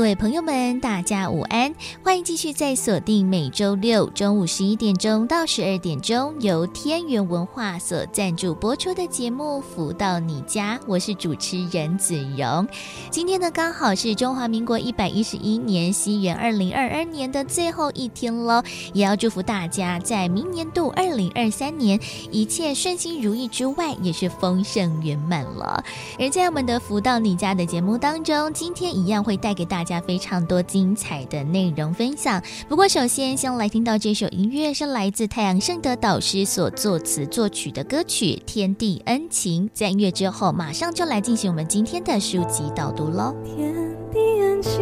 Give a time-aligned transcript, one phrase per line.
[0.00, 1.74] 各位朋友们，大家午安！
[2.02, 12.66] 欢迎继续在锁定每周六中午十一点钟到十二点钟，由天元文化所赞助播出的节目《福到你家》，我是主持人子荣。
[13.10, 18.62] 今天呢，刚好是中华民国一百一十一年西元二零二二年的最后一天喽，
[18.94, 25.84] 也要祝福大家在明年度二零二三年一切顺心如意之外，也是丰盛圆满了。
[26.18, 29.89] 而在我们的《福到你家》的节目当中，今天一样会带给大家。
[29.90, 32.40] 加非常多精彩的内容分享。
[32.68, 39.66] 不过，首先先来听到这首音乐，是来自太阳盛德导师所作词作曲的歌曲《天地恩情》。
[39.74, 43.34] 在音乐之后，马上就来进行我们今天的书籍导读喽。
[43.44, 43.74] 天
[44.12, 44.80] 地恩情，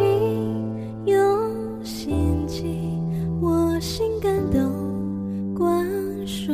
[1.07, 2.63] 用心记，
[3.41, 5.87] 我心感动，观
[6.27, 6.53] 受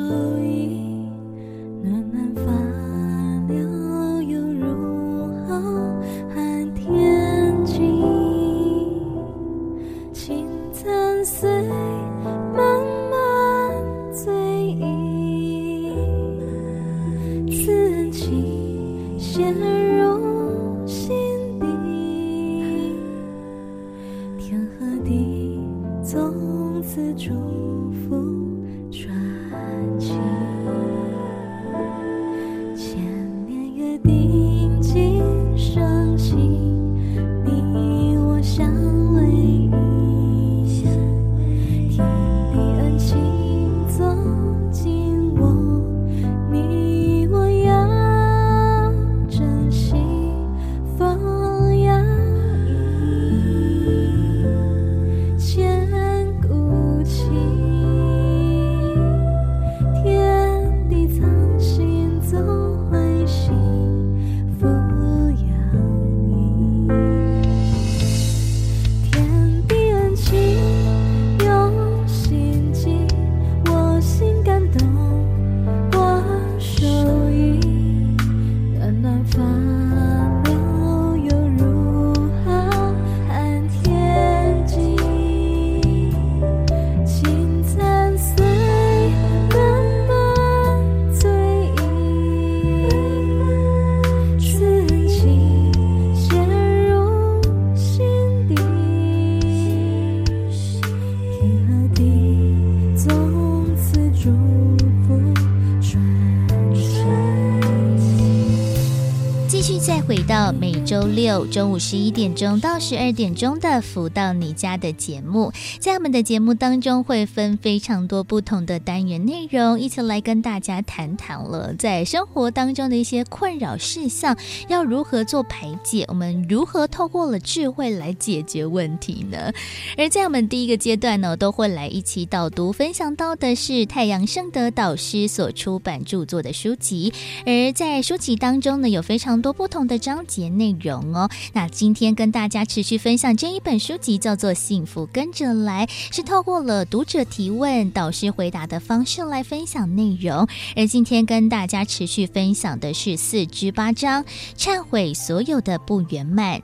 [110.95, 124.37] 周六中午十一点钟到十二点钟的《福到你家》的节目，在我们的节目当中会分非常多不同的单元内容，一起来跟大家谈谈了在生活当中的一些困扰事项
[124.69, 129.51] 要如何做排解，我们如何透过了智慧来解决问题呢？
[129.97, 137.11] 而在我们第一个阶段呢，都会来一起导读分享到的是太阳盛德导师所出版著作的书籍，
[137.45, 140.84] 而在书籍当中呢，有非常多不同的章节内容。
[140.85, 145.85] 容哦，那今天跟大家持续分享这一本书籍叫做《幸福跟着来》，
[146.15, 150.47] 是透过了读者提问、导师回答的方式来分享内容。
[150.75, 154.23] 而今天跟大家持续分享的是四至八章，
[154.57, 156.61] 忏悔所有的不圆满。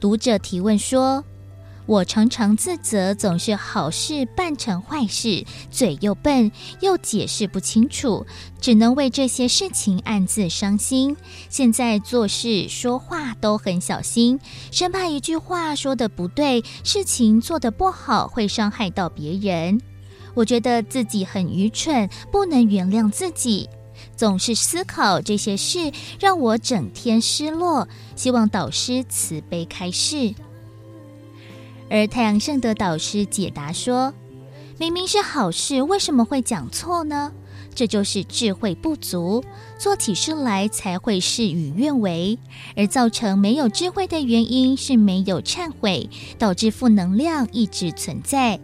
[0.00, 1.24] 读者提问说。
[1.84, 8.24] 我常常自责，总是好事办成坏事，嘴又笨，又解释不清楚，
[8.60, 11.16] 只能为这些事情暗自伤心。
[11.48, 14.38] 现在做事说话都很小心，
[14.70, 19.80] 生怕一句话说得不对，事情做得不好会伤害到别人。
[20.34, 23.68] 我觉得自己很愚蠢，不能原谅自己，
[24.16, 27.88] 总是思考这些事，让我整天失落。
[28.14, 30.32] 希望导师慈悲开示。
[31.92, 34.14] 而太阳圣德导师解答说
[34.80, 37.30] ：“明明是好事，为什么会讲错呢？
[37.74, 39.44] 这就是智慧不足，
[39.78, 42.38] 做起事来才会事与愿违。
[42.76, 46.08] 而造成没有智慧的原因是没有忏悔，
[46.38, 48.58] 导致负能量一直存在。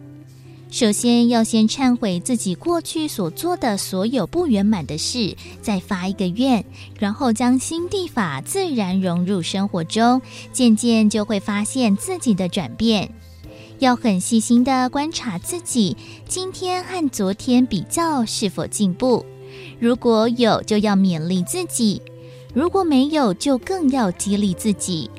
[0.71, 6.63] 首先要先忏悔自己过去所做的所有不圆满的事，再发一个愿，
[6.99, 10.21] 然后将心地法自然融入生活中，
[10.53, 13.11] 渐渐就会发现自己的转变。”
[13.79, 19.25] 要很细心地观察自己，今天和昨天比较是否进步，
[19.79, 21.99] 如果有，就要勉励自己；
[22.53, 25.09] 如果没有，就更要激励自己。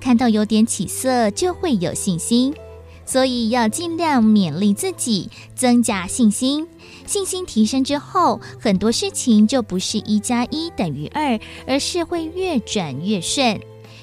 [0.00, 2.54] 看到有点起色，就会有信心。
[3.06, 6.66] 所以要尽量勉励自己，增加信心。
[7.06, 13.60] 信心提升之后，很多事情就不是一加一等于二，而是会越转越顺。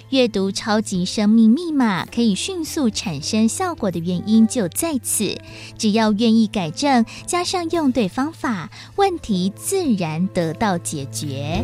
[0.09, 5.35] 阅读《超级生命密码》可以迅速产生效果的原因就在此。
[5.75, 11.63] 只要愿意改正，加上用对方法，问题自然得到解决。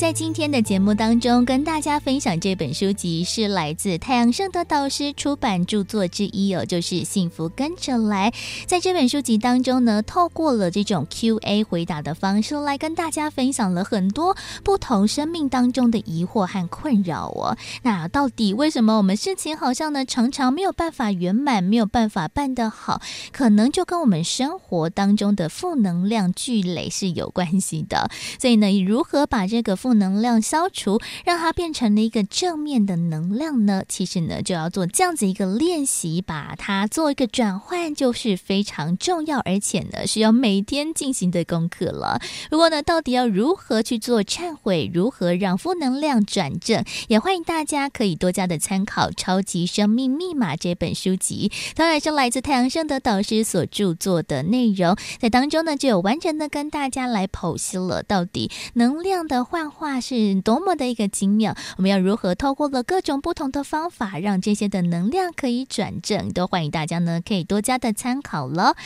[0.00, 8.28] che 在今天的节目当中，跟大家分享这本书籍是来自太阳盛德导师出版著作之一哦，就是《幸福跟着来》。
[8.66, 17.56] 在这本书籍当中呢，透过了这种 Q&A 回答的方式来跟大家分享了很多不同生命当中的疑惑和困扰哦。
[17.84, 23.00] 那到底为什么我们事情好像呢常常没有办法圆满，没有办法办得好？
[23.30, 28.10] 可能就跟我们生活当中的负能量聚累是有关系的。
[28.40, 33.84] 所以呢，如何把这个负负能量消除，让它变成了一个正面的能量呢？
[33.86, 42.18] 其实呢，就要做这样子一个练习，把它做一个转换，就是非常重要，而且呢，需要每天进行的功课了。
[42.48, 59.89] 不过呢，到底要如何去做忏悔，如何让负能量转正，也欢迎大家可以多加的参考《超级生命密码》这本书籍，当然是来自太阳圣德导师所著作的内容，在当中呢，就有完整的跟大家来剖析了到底能量的幻化。
[59.92, 66.32] 那是多么的一个精妙，我们要如何透过了各种不同的方法，让这些的能量可以转正？
[66.32, 68.76] 都欢迎大家呢，可以多加的参考了。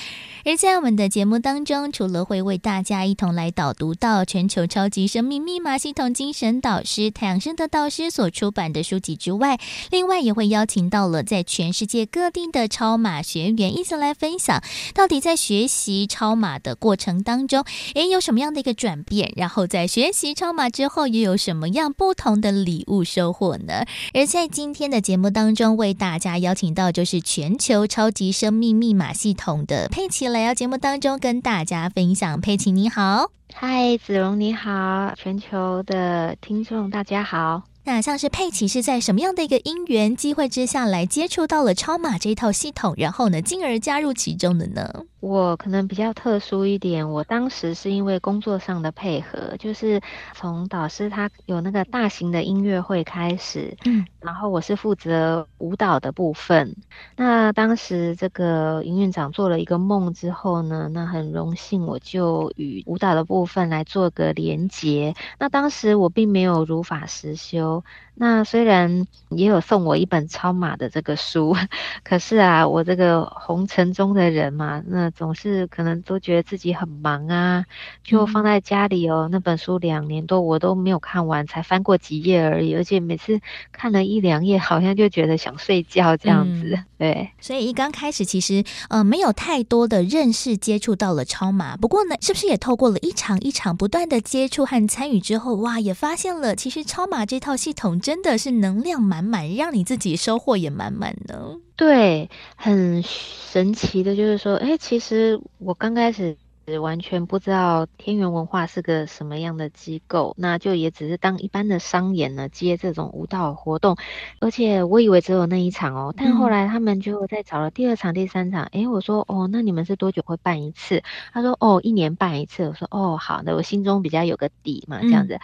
[0.47, 9.59] 而在我们的节目当中，除了会为大家一同来导读到全球超级生命密码系统精神导师太阳升的导师所出版的书籍之外，
[9.91, 14.62] 另外也会邀请到了在全世界各地的超马学员一起来分享，
[14.95, 17.62] 到底在学习超马的过程当中，
[17.95, 19.31] 诶，有什么样的一个转变？
[19.37, 23.85] 然后在学习超马之之后又有什么样不同的礼物收获呢？
[24.12, 32.41] 而在今天的节目当中，为大家邀请到就是全球超级生命密码系统的佩奇来到节目当中跟大家分享。
[32.41, 37.64] 佩奇你好，嗨，子荣你好，全球的听众大家好。
[37.87, 45.02] 那像是佩奇是在什么样的一个因缘机会之下来接触到了超码这一套系统，然后呢，进而加入其中的呢？
[45.25, 50.03] 我可能比较特殊一点，我当时是因为工作上的配合，就是
[50.35, 56.76] 从导师他有那个大型的音乐会开始，嗯，然后我是负责舞蹈的部分。
[57.17, 65.15] 那当时这个营运长做了一个梦之后呢，那很荣幸我就与舞蹈的部分来做个连结。
[65.38, 67.82] 那当时我并没有如法实修。
[68.16, 71.56] 那虽然也有送我一本超马的这个书，
[72.05, 77.65] 可是啊，我这个红尘中的人嘛，那总是可能都觉得自己很忙啊，
[78.05, 79.29] 就放在家里哦。
[79.32, 83.41] 那本书两年多我都没有看完，才翻过几页而已，而且每次
[83.72, 86.74] 看了一两页，好像就觉得想睡觉这样子。
[86.74, 101.56] 嗯、对，所以一刚开始其实呃没有太多的认识接触到了超马，不过呢，是不是也透过了一场一场不断的接触和参与之后，哇，也发现了其实超马这套系统真的是能量满满，让你自己收获也满满呢。
[101.75, 106.37] 对，很神奇的，就是说，哎，其实我刚开始
[106.82, 113.96] 完全不知道天元文化是个什么样的机构，那就也只是当一般的商演呢，接这种舞蹈活动，
[114.39, 121.03] 而且我以为只有那一场哦，但后来他们就再找了第二场、第三场，哎，我说，哦，那你们是多久会办一次？
[121.32, 122.65] 他说，哦，一年办一次。
[122.65, 125.37] 我说，哦，好的，我心中比较有个底嘛，这样子。
[125.37, 125.41] 嗯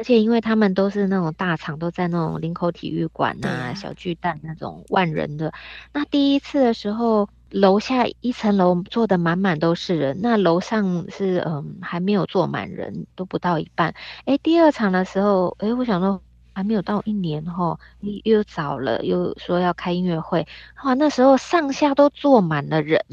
[0.00, 5.52] 而且因为他们都是那种大场，都在那种林口体育馆呐、啊、小巨蛋那种万人的。
[5.92, 13.94] 那第一次的时候，楼下一层楼坐的满满都是人，那楼上是嗯还没有坐满人，都不到一半。
[14.24, 16.22] 诶，第二场的时候，诶，我想说
[16.54, 17.78] 还没有到一年哈，
[18.24, 20.48] 又早了，又说要开音乐会，
[20.82, 23.04] 哇，那时候上下都坐满了人。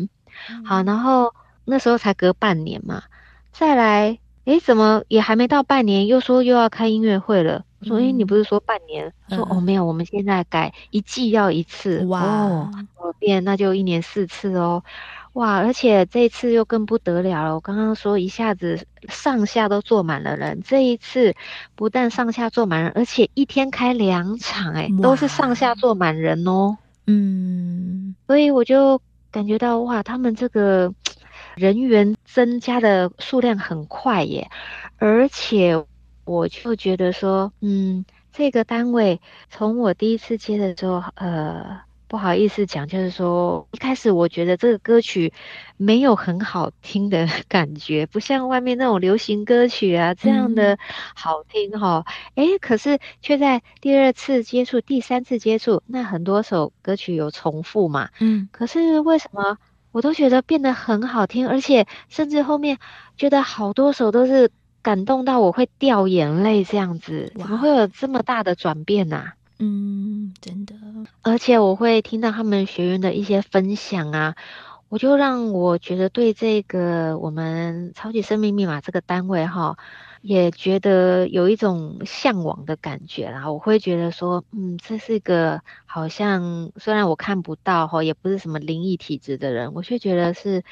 [0.63, 3.03] 好，然后那时候才隔半年嘛，
[3.51, 4.19] 再来。
[4.47, 7.65] 诶，怎么也还没到半年，又说又要开音乐会了？
[7.81, 9.11] 我说，诶，你不是说半年？
[9.27, 12.05] 说哦，没有，我们现在改一季要一次。
[12.05, 12.71] 哇，哦，
[13.19, 14.81] 变，那就一年四次哦。
[15.33, 17.55] 哇，而且这一次又更不得了了。
[17.55, 21.35] 我刚刚说一下子上下都坐满了人，这一次
[21.75, 26.77] 不但上下坐满人，而且一天开两场，欸，诶，都是上下坐满人哦。
[27.05, 30.93] 嗯，所以我就感觉到哇，他们这个
[31.57, 34.49] 人员增加的数量很快耶，
[34.97, 35.83] 而且
[36.23, 41.81] 我就觉得说，嗯，这个单位从我第一次接的时候，呃。
[42.09, 45.33] 不好意思讲，就是说一开始我觉得这个歌曲
[45.75, 50.79] 没有很好听的感觉， 不像外面那种流行歌曲啊这样的
[51.15, 52.05] 好听哈。
[52.35, 58.07] 哎、嗯，可是却在第二次接触、第三次接触，那很多首歌曲有重复嘛。
[58.21, 59.57] 嗯，可是为什么
[59.97, 62.77] 我都觉得变得很好听，而且甚至后面
[63.17, 64.51] 觉得好多首都是
[64.83, 69.33] 感动到我会掉眼泪这样子，怎么会有这么大的转变呢、啊？
[69.57, 70.75] 嗯，真的，
[71.23, 74.35] 而且我会听到他们学员的一些分享啊，
[74.87, 79.79] 我就让我觉得对这个我们超级生命密码这个单位哈，
[80.21, 83.51] 也觉得有一种向往的感觉啦。
[83.51, 90.63] 我会觉得说，嗯，这是一个好像虽然我看不到哈，也不是什么灵异体质的人，我却觉得是。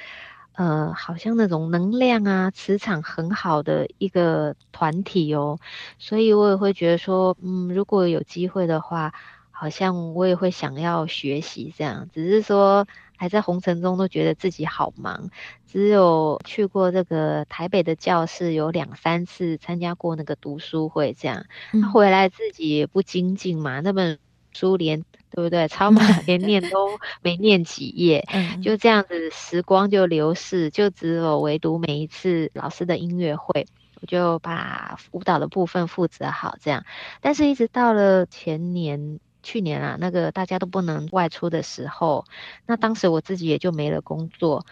[0.58, 5.60] 呃，好像那种能量啊，磁场很好的一个团体哦，
[6.00, 9.14] 所以我也会觉得说，嗯，如果有机会的话，
[9.52, 12.08] 好像我也会想要学习这样。
[12.14, 12.88] 只是说
[13.18, 15.30] 还在红尘中，都觉得自己好忙，
[15.68, 24.20] 只有去过这个台北的教室有两三次，参加过那个读书会这样，嗯、回来自己也不精进嘛，那本
[24.52, 25.04] 书连。
[25.32, 25.68] 对不对？
[25.68, 33.68] 超马 连念都没念几页，嗯、就这样子，时光就流逝，就只有唯独每一次老师的音乐会，
[34.00, 36.86] 我就把舞蹈的部分负责好这样。
[37.20, 42.26] 但是，一直到了前年、去年啊，那个大家都不能外出的时候，
[42.66, 44.66] 那当时我自己也就没了工作，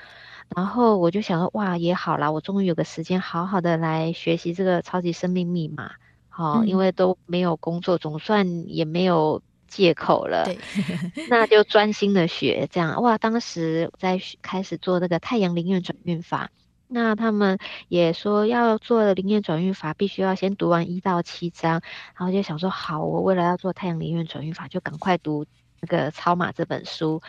[0.53, 5.91] 然后我就想说，哇，也好啦，我终于有个时间好好的来学习这个超级生命密码，
[6.27, 9.41] 好、嗯，因为都没有工作，总算也没有。
[9.65, 10.59] 借口了，对
[11.31, 13.17] 那就专心的学，这样哇！
[13.17, 16.51] 当时在开始做那个太阳灵运转运法，
[16.93, 17.57] 那他们
[17.87, 21.81] 也说要做灵验转运法，必须要先读完一到七章，
[22.15, 25.45] 然后就想说好，我为了要做太阳灵验转运法，就赶快读
[25.81, 27.21] 那个超马这本书。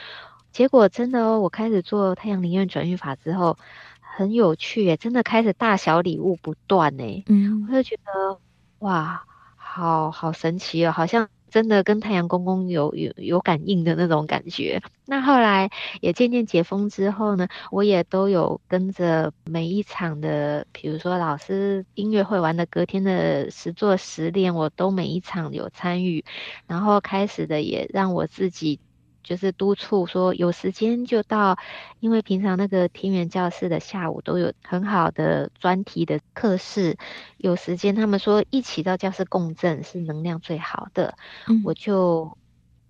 [0.52, 3.56] 结果真的哦，我开始做太阳灵验转运法之后，
[4.00, 7.24] 很有趣耶，真的开始大小礼物不断呢。
[7.26, 8.38] 嗯，我就觉得
[8.80, 9.24] 哇，
[9.56, 11.28] 好好神奇哦，好像。
[11.54, 14.82] 真的跟太阳公公有有有感应的那种感觉。
[15.06, 15.70] 那后来
[16.00, 26.24] 也渐渐解封之后呢，我也都有跟着每一场的，比如说老师音乐会完的隔天的十座十练，我都每一场有参与。
[26.66, 28.80] 然后开始的也让我自己。
[29.24, 31.56] 就是督促说有时间就到，
[31.98, 36.96] 因为平常那个天元教室的下午都有很好的专题的课室，
[37.38, 41.16] 有时间他们说一起到教室共振是能量最好的，
[41.48, 42.36] 嗯、我就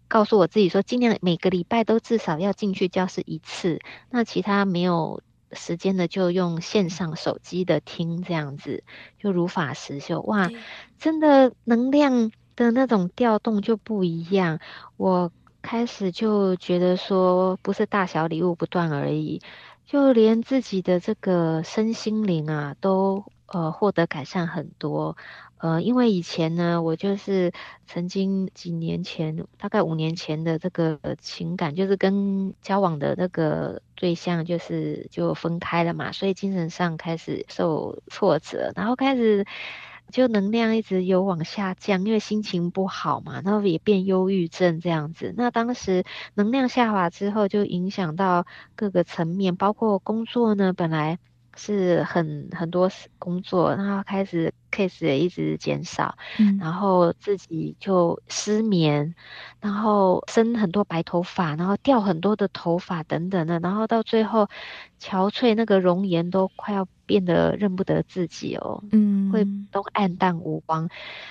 [0.08, 3.78] 告诉我自己说尽量每个礼拜都至少要进去教室一次，
[4.10, 5.22] 那其他没有
[5.52, 8.82] 时间的就用线上手机的听这样子，
[9.18, 10.50] 就如法实修，哇，
[10.98, 14.58] 真的能量的那种调动就不一样，
[14.96, 15.30] 我。
[15.64, 19.40] 开始就觉得说，不是大小礼物不断而已，
[19.87, 25.16] 就连自己的这个身心灵啊，都呃获得改善很多。
[25.56, 27.50] 呃，因为以前呢，我就是
[27.87, 39.47] 曾经几年前，大概五年前的这个情感，就是跟交往的那个对象，就是就分开了嘛，所以精神上开始受挫折，然后开始。
[40.11, 45.34] 就能量一直有往下降，因为心情不好嘛，然后也变忧郁症这样子。
[45.37, 48.46] 那当时能量下滑之后，就影响到
[48.76, 51.18] 各个层面，包括工作呢，本来。
[51.56, 59.14] 是很很多工作，然后开始 case 也一直减少，嗯，然后自己就失眠，
[59.61, 64.49] 然后生很多白头发，然后掉很多的头发等等的，然后到最后
[65.00, 70.88] 憔悴，那个容颜都快要变得认不得自己哦，嗯，会都黯淡无光，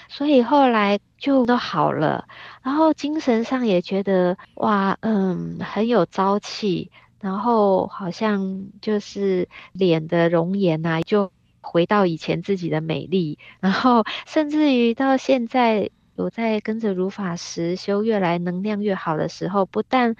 [0.10, 2.27] 所以后来就都好了，
[2.62, 6.92] 然后精神上也觉得哇，嗯，很有朝气。
[7.24, 13.39] 然后好像就是脸的容颜呐、啊，就回到以前自己的美丽。
[13.62, 20.18] 然后甚至于到现在，有在跟着如法实修，越来能量越好的时候，不但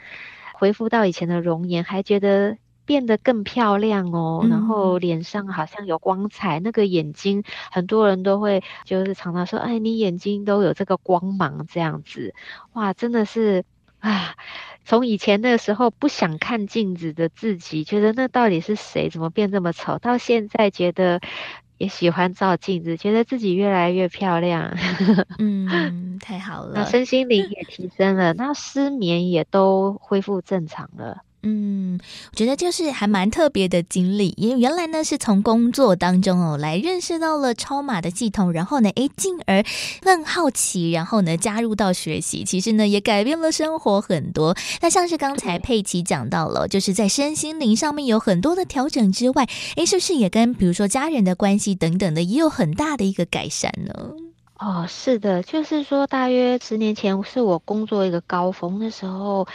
[0.54, 4.40] 恢复到以前的容颜，还觉得变得更漂亮哦。
[4.46, 12.34] 嗯、然后脸上好像有光彩，那个眼睛，很多人都会就是常常说：“哎，你眼睛都有这个光芒这样子。”
[12.72, 13.66] 哇，真的是
[14.04, 14.36] 啊！
[14.84, 19.10] 从以前那时候不想看镜子的自己，觉得那到底是谁？
[19.10, 19.98] 怎么变这么丑？
[19.98, 21.22] 到现在觉得
[21.78, 24.76] 也喜欢照镜子，觉得自己越来越漂亮。
[25.40, 26.74] 嗯，太好了。
[26.76, 31.24] 那身心灵也提升了，那失眠也都恢复正常了。
[31.46, 32.00] 嗯，
[32.32, 39.62] 我觉得就是还蛮特别的经历，因为原来呢是从工作当中哦来认识到了超马的系统，然后呢，诶，进而
[40.02, 44.56] 更好奇，然后呢加入到学习，其实呢也改变了生活很多。
[44.82, 49.46] 那像是刚才佩奇讲到了，就是在身心灵上面有很多的调整之外，
[49.76, 54.12] 诶，是不是也跟比如说家人的关系等等的也有很大的一个改善呢？
[54.60, 59.46] 哦，是的，就是说大约十年前是我工作一个高峰的时候。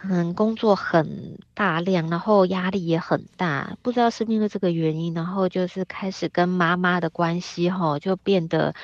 [0.00, 8.76] 可能工作很大量，然后压力也很大，不知道是因为这个原因，然后就是开始跟妈妈的关系哈，就变得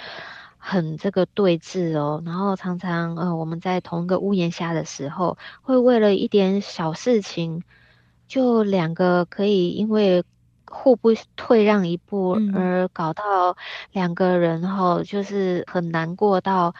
[0.58, 2.20] 很这个对峙哦。
[2.26, 7.62] 然后常常呃，我们在同一个屋檐下的时候，会为了一点小事情，
[8.26, 10.24] 就两个可以因为
[10.66, 13.56] 互不退让一步而搞到
[13.92, 16.74] 两个人哈，就是很难过到。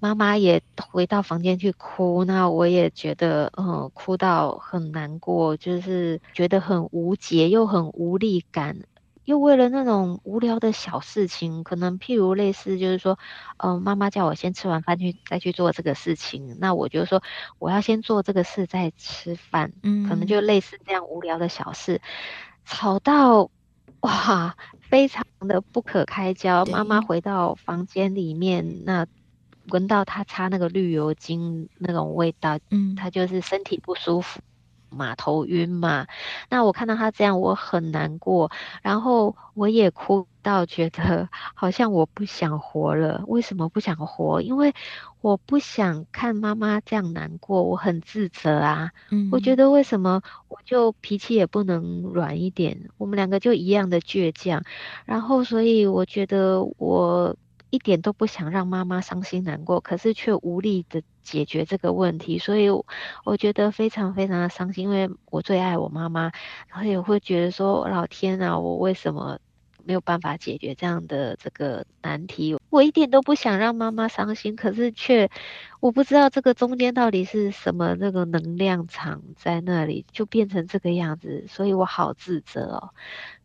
[0.00, 8.76] 妈妈也回到房间去哭，那我也觉得，嗯，哭到很难过，就是觉得很无解，又很无力感，
[9.24, 13.18] 又为了那种无聊的小事情，可能譬如类似，就是说，
[13.56, 17.20] 嗯，妈妈叫我先吃完饭去再去做这个事情，那我就说
[17.58, 22.00] 我要先做这个事再吃饭，嗯，可能就类似这样无聊的小事，
[22.64, 23.50] 吵到
[24.00, 26.64] 哇，非常的不可开交。
[26.66, 29.06] 妈妈回到房间里面，那。
[29.70, 34.40] 闻到他擦那个绿油精那种味道，嗯，他就是身体不舒服
[34.90, 36.06] 嘛，头晕嘛。
[36.48, 38.50] 那我看到他这样，我很难过，
[38.82, 43.22] 然后我也哭到觉得好像我不想活了。
[43.26, 44.40] 为什么不想活？
[44.40, 44.74] 因为
[45.20, 48.92] 我不想看妈妈这样难过，我很自责啊。
[49.10, 52.88] 嗯，我觉得为什么我就脾气也不能软一点？
[52.96, 54.64] 我们两个就一样的倔强，
[55.04, 57.36] 然后所以我觉得我。
[57.70, 62.70] 一点都不想让妈妈伤心难过，可是却无力的解决这个问题，所以
[63.24, 66.32] 我觉得非常非常的伤心，因为我最爱我妈妈，
[66.68, 69.38] 然后也会觉得说，老天啊，我为什么
[69.84, 72.56] 没有办法解决这样的这个难题？
[72.70, 75.28] 我一点都不想让妈妈伤心，可是却
[75.80, 82.90] 我不知道这个中间到底是什么那个能量场在那里，就变成这个样子，所以我好自责哦。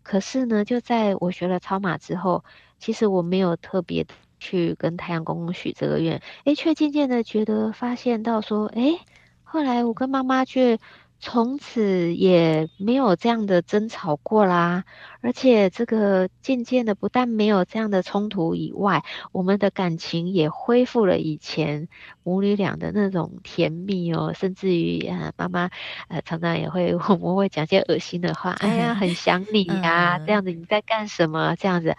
[0.02, 2.46] 可是呢，就在我学了超马之后。
[2.84, 4.06] 其实我没有特别
[4.42, 9.00] 去跟太阳公公许这个愿，诶，却渐渐的觉得发现到说，诶，
[9.44, 10.78] 后来我跟妈妈却
[11.18, 14.84] 从此也没有这样的争吵过啦，
[15.22, 21.88] 而且这个渐渐的不但没有这样的冲突以外，我们的感情也恢复了以前
[22.24, 25.70] 母女俩的那种甜蜜哦，甚至于啊，妈妈
[26.10, 31.56] 呃常常也会 我们会讲些恶心的话，哎呀， 很想你呀，这样子你在干什么？
[31.56, 31.96] 这样子。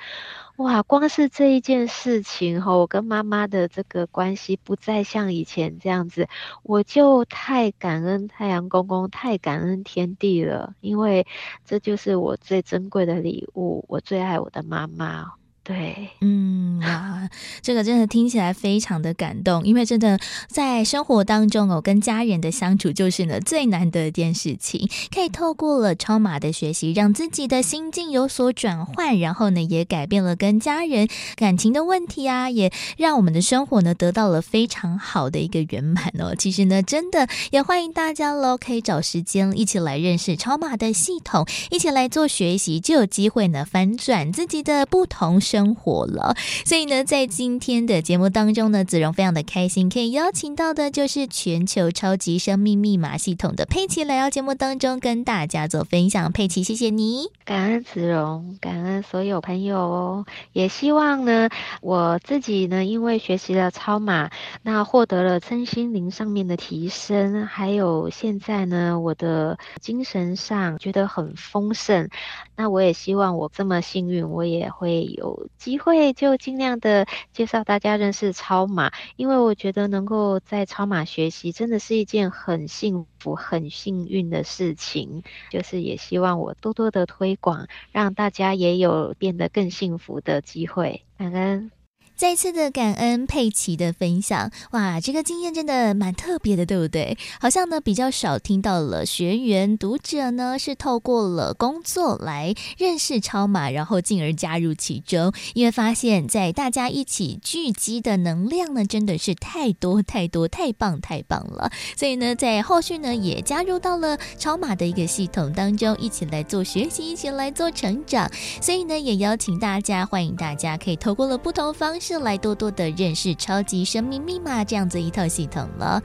[0.57, 6.29] 哇，光是这一件事情哈，我跟妈妈的这个关系不再像以前这样子，
[6.63, 11.27] 我就太感恩太阳公公，太感恩天地了，因为
[11.65, 15.33] 这就是我最珍贵的礼物，我最爱我的妈妈。
[15.65, 17.27] 对，嗯哇，
[17.63, 24.87] 这个真的听起来非常的感动，因为真的在生活当中哦，跟家人的相处就是呢最难的一件事情。
[25.11, 36.35] 可以透过了超码的学习，让自己的心境有所转换，然后呢也改变了跟家人感情的问题啊，也让我们的生活呢得到了非常好的一个圆满哦。
[36.39, 56.33] 其实呢，真的也欢迎大家喽，可以找时间一起来认识超码的系统，一起来做学习，就有机会呢翻转自己的不同生活了，所以呢，在今天的节目当中呢，子荣非常的开心，可以邀请到的就是全球超级生命密码系统的佩奇来到节目当中跟大家做分享。
[56.33, 60.27] 佩奇，谢谢你，感恩子荣，感恩所有朋友哦。
[60.53, 61.49] 也希望呢，
[61.81, 72.09] 我自己呢，因为学习了超码，那获得了身心灵上面的提升，还有现在呢，我的精神上觉得很丰盛。
[72.57, 75.44] 那我也希望我这么幸运，我也会有。
[75.57, 85.23] 机会就尽量的介绍大家认识超马，因为我觉得能够在超马学习真的是一件很幸福、很幸运的事情。
[85.51, 91.05] 就是也希望我多多的推广，让大家也有变得更幸福的机会。
[91.17, 91.71] 感恩。
[92.17, 97.19] 再次的感恩佩奇的分享，哇，这个经验真的蛮特别的，对不对？
[97.41, 118.31] 好像呢比较少听到了学员读者呢是透过了工作来认识超马，然后进而加入其中，因为发现，在大家一起聚集的能量呢真的是太多太多，太棒太棒了，所以呢在后续呢也加入到了超马的一个系统当中，一起来做学习，一起来做成长，
[118.63, 122.04] 所以呢也邀请大家，欢迎大家可以透过了不同方式。
[122.05, 126.03] 是来多多的认识超级生命密码这样子一套系统了。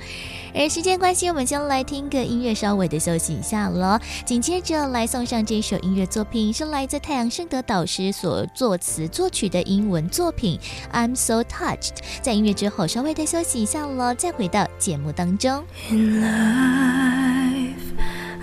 [0.55, 3.99] 而时间关系，我们先来听个音乐，稍微的休息一下了。
[4.25, 10.57] 紧接着来送上这首音乐作品，是来自太阳盛德导师所作词作曲的英文作品
[10.95, 11.97] 《I'm So Touched》。
[12.21, 15.65] 在音乐之后，稍微的休息一下了，再回到节目当中。
[15.91, 17.75] In life,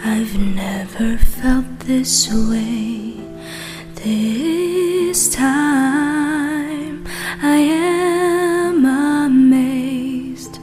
[0.04, 3.14] I've never felt this way,
[3.94, 6.45] this time.
[7.42, 10.58] I am amazed.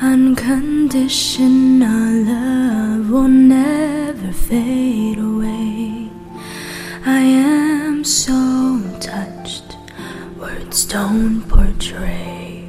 [0.00, 6.08] Unconditional love will never fade away.
[7.04, 9.76] I am so touched,
[10.38, 12.64] words don't portray.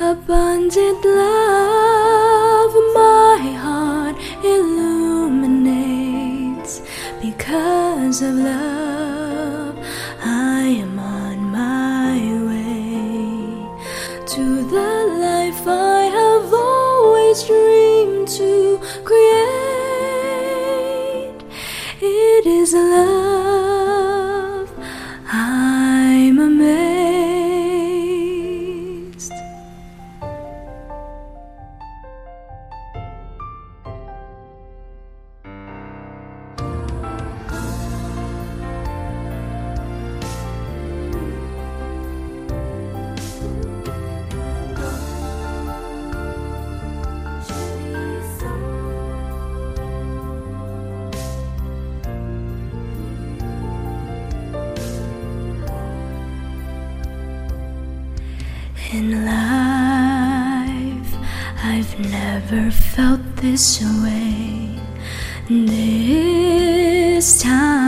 [0.00, 6.80] Abundant love, my heart illuminates
[7.20, 9.17] because of love.
[14.70, 19.48] The life I have always dreamed to create.
[22.02, 23.77] It is love.
[58.90, 61.12] In life,
[61.62, 64.80] I've never felt this way.
[65.46, 67.87] This time,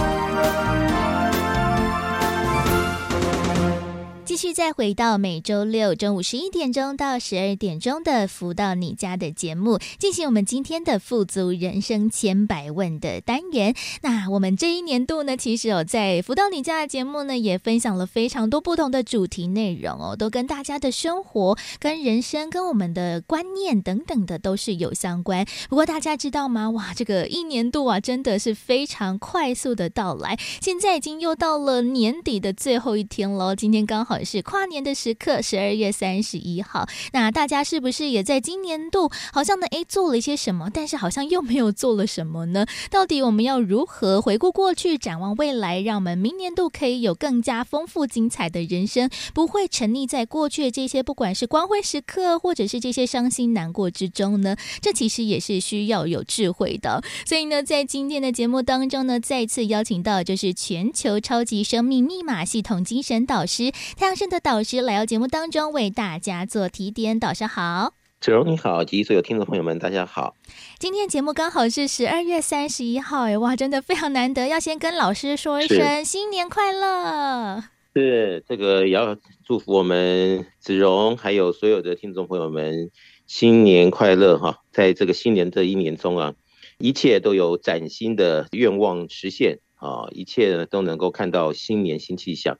[4.31, 13.75] 继续再回到每周六中午十一点钟到十二点钟的“福到你家”的节目，进行我们今天的“富足人生千百问”的单元。
[14.01, 25.45] 那我们这一年度呢，其实、哦、在“福到你家”的节目呢，也分享了非常多不同的主题内容哦，都跟大家的生活、跟人生、跟我们的观念等等的都是有相关。
[25.67, 26.69] 不过大家知道吗？
[26.69, 33.53] 哇，这个一年度啊，真的是非常快速的到来，现在已经又到了年底的最后一天了。
[33.57, 34.20] 今天刚好。
[34.23, 36.87] 是跨年的时刻，十二月三十一号。
[37.13, 39.67] 那大家是不是也在今年度好像呢？
[39.71, 42.65] 诶，做了一些什么，但是好像又没有做了什么呢？
[42.89, 54.55] 到底我们要如何回顾过去，展望未来，让我们明年度可以有更加丰富精彩的人生，不会沉溺在过去的这些不管是光辉时刻，或者是这些伤心难过之中呢？
[54.81, 57.01] 这其实也是需要有智慧的。
[57.25, 67.17] 所以呢，在今天的节目当中呢，再次邀请到就是全球超级生命密码系统精神导师太阳盛的导师来到节目当中，为大家做提点。
[67.17, 70.35] 导师好，子荣你好，及所有听众朋友们，大家好。
[70.77, 77.63] 今天节目刚好是十二月三十一号，哎哇，真的非常难得，要先跟老师说一声新年快乐。
[77.95, 82.91] 是这个也要祝福我们子荣还有所有的听众朋友们
[83.27, 84.57] 新年快乐哈！
[84.73, 86.33] 在这个新年这一年中啊，
[86.79, 92.57] 一切都有崭新的愿望实现啊，一切呢都能够看到新年新气象。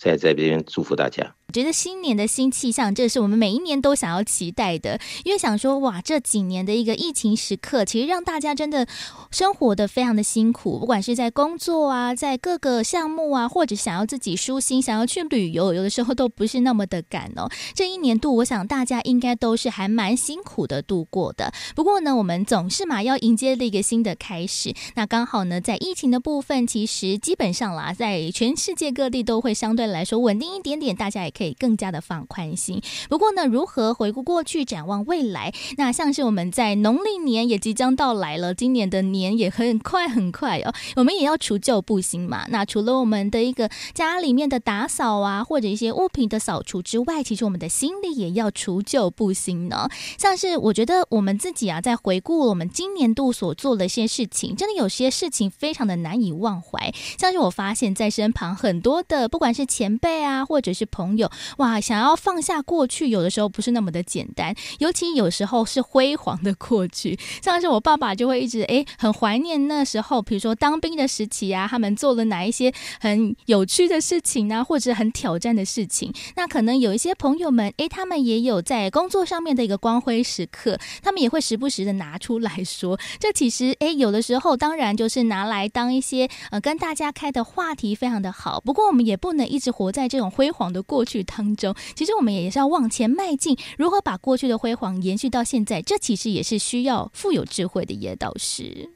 [0.00, 1.36] 在这边祝福大家。
[1.50, 5.00] 我觉得新年的新气象，这是我们每一年都想要期待的。
[5.24, 8.86] 因为想说，哇，这几年的一个疫情时刻，其实让大家真的
[9.32, 17.50] 生活的非常的辛苦，不管是在工作啊，在各个项目啊，或者想要自己舒心，想要去旅游，有的时候都不是那么的赶哦。
[17.74, 21.52] 这一年度，我想大家应该都是还蛮辛苦的度过的。
[21.74, 24.72] 不过呢，我们总是嘛要迎接了一个新的开始。
[24.94, 32.82] 那刚好呢，在疫情的部分，其实基本上啦，在全世界各地都会相对来说稳定一点点，大家也可以更加的放宽心。
[33.08, 35.50] 不过呢，如何回顾过去，展望未来？
[35.78, 40.74] 那像是我们在农历年也即将到来了，今年的年也很快很快哦。
[40.96, 42.44] 我们也要除旧布新嘛。
[42.50, 49.88] 那除了我们的一个家里面的打扫啊，或者一些物品的扫除之外，其实我们的心里也要除旧布新呢。
[50.18, 56.92] 像是我觉得我们自己啊，在回顾我们今年度所做的一些事情，真的有些事情非常的难以忘怀。
[57.18, 60.10] 像是我发现，在身旁很多的，不管是前辈。
[60.20, 67.18] 啊，或者是朋友哇，想要放下过去，有的时候不是那么的简单，尤其有时候是辉煌的过去。
[67.42, 76.10] 像是我爸爸就会一直哎，很怀念那时候，比如说当兵的时期啊，他们做了哪一些很有趣的事情啊，或者很挑战的事情。
[76.36, 82.98] 那可能有一些朋友们哎，他们也有在工作上面的一个光辉时刻，他们也会时不时的拿出来说。
[83.18, 88.60] 这其实哎，有的时候当然就是拿来当一些呃跟大家开的话题，非常的好。
[88.60, 89.90] 不过我们也不能一直活。
[89.90, 93.56] 在这种辉煌的过去当中，其实我们也是要往前迈进。
[93.78, 98.90] 如何把过去的辉煌延续到现在，这其实也是需要富有智慧的叶导师。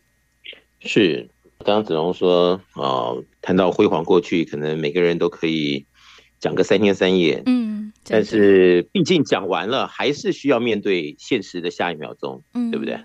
[0.81, 5.87] 是，刚刚子龙说，哦，谈到辉煌过去，可能每个人都可以
[6.41, 7.43] 讲个三天三夜。
[7.47, 12.99] 嗯，但是毕竟讲完了，还是需要面对现实的下一秒钟，嗯，对不对？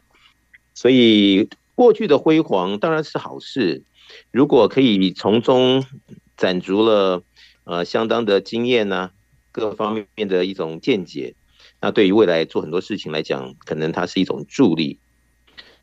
[0.73, 3.83] 所以过去的辉煌当然是好事，
[4.31, 5.85] 如果可以从中
[6.35, 7.23] 攒足了。
[7.69, 9.11] 呃，相当的经验呢、啊，
[9.51, 11.35] 各方面的一种见解，
[11.79, 14.97] 那对于未来做很多事情来讲，可能它是一种助力。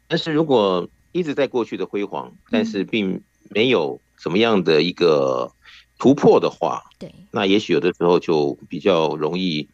[0.08, 5.52] 但是如果一直在过去的辉煌，但是并没有什么样的一个
[5.96, 9.68] 突破的话，对，那也许有的时候就比较容易，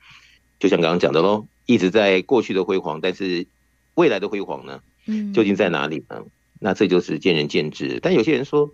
[0.59, 3.47] 就像刚刚讲的喽，一直在过去的辉煌，但是
[3.95, 4.83] 未来的辉煌呢，
[5.33, 6.23] 究竟在哪里呢？
[6.61, 8.01] 那这就是见仁见智。
[8.03, 8.71] 但有些人说。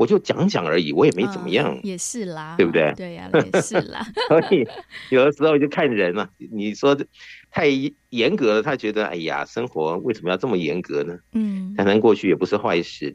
[0.00, 2.90] 我就讲讲而已，我也没怎么样，嗯、也是啦，对不对？
[2.96, 4.00] 对呀、啊，也是啦。
[4.28, 4.66] 所以
[5.10, 6.30] 有的时候就看人了、啊。
[6.50, 6.98] 你说
[7.50, 7.66] 太
[8.08, 11.18] 严格了，他觉得哎呀，生活为什么要这么严格呢？
[11.32, 13.14] 嗯，谈谈过去也不是坏事。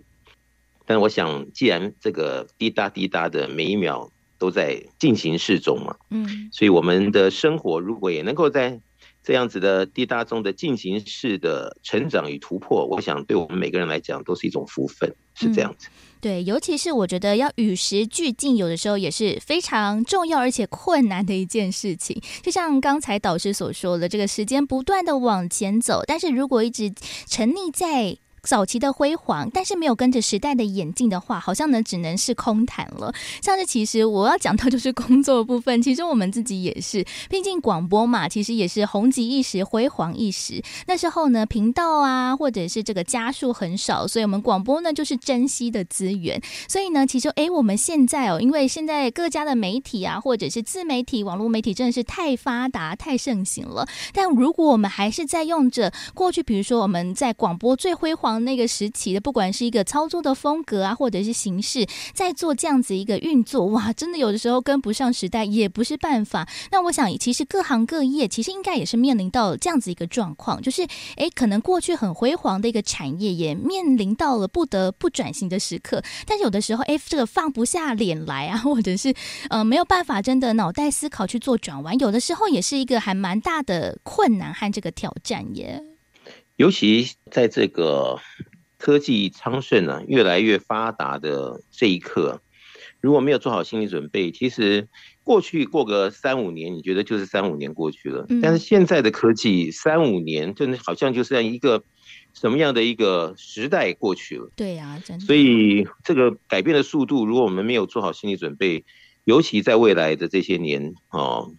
[0.85, 8.79] 但我想，既然这个滴答滴答的每一秒都在进行式中嘛，嗯，所以我们的生活如果也能够在
[9.23, 15.87] 这样子的滴答中的进行式的成长与突破，我想对我们每个人来讲都是一种福分，是这样子。
[16.19, 22.19] 对，尤其是我觉得要与时俱进，有的时候也是非常重要而且困难的一件事情。
[22.41, 26.91] 就像刚才导师所说的，这个时间不断的往前走，但是如果一直
[27.27, 28.17] 沉溺在。
[28.45, 33.13] 早期的辉煌，但是没有跟着时代的演进的话，好像呢只能是空谈了。
[33.41, 40.62] 像是其实我要讲到就是工作部分，其实我们自己也是，毕竟广播嘛，其实也是红极一时，辉煌一时。
[40.88, 46.41] 那时候呢，频道啊，或者是这个家数很少，所以我们广播呢就是珍惜的资源。
[46.67, 53.88] 所以呢，其实诶，我们现在哦，因为现在各家的媒体啊，或者是自媒体、网络媒体真的是太发达、太盛行了。
[54.13, 58.34] 但如果我们还是在用着过去，比如说我们在广播最辉煌。
[58.39, 66.47] 那个时期的，不管是一个操作的风格啊，或者是形式，在做这样子一个运作，哇，真的有的时候跟不上时代也不是办法。
[66.71, 70.83] 那我想，其实各行各业其实应该也是面临到这样子一个状况，就是，
[71.15, 76.03] 哎，可能过去很辉煌的一个产业也面临到了不得不转型的时刻。
[76.25, 79.13] 但有的时候，哎，这个放不下脸来啊，或者是
[79.49, 85.81] 呃没有办法真的脑袋思考去做转弯，有的时候也是一个还蛮大的困难和这个挑战耶。
[86.57, 88.19] 尤其在这个
[88.77, 92.41] 科技昌盛啊，越来越发达的这一刻，
[93.01, 94.87] 如果没有做好心理准备，其实
[95.23, 98.25] 过去过个三五年，你觉得就是三五年过去了。
[98.41, 101.83] 但是现在的科技三五年，真的好像就是一个
[102.33, 104.49] 什么样的一个时代过去了。
[104.55, 105.25] 对呀，真的。
[105.25, 108.85] 所以这个改变的速度，如果我们没有做好心理准备，
[109.25, 111.53] 尤其在未来的这些年哦，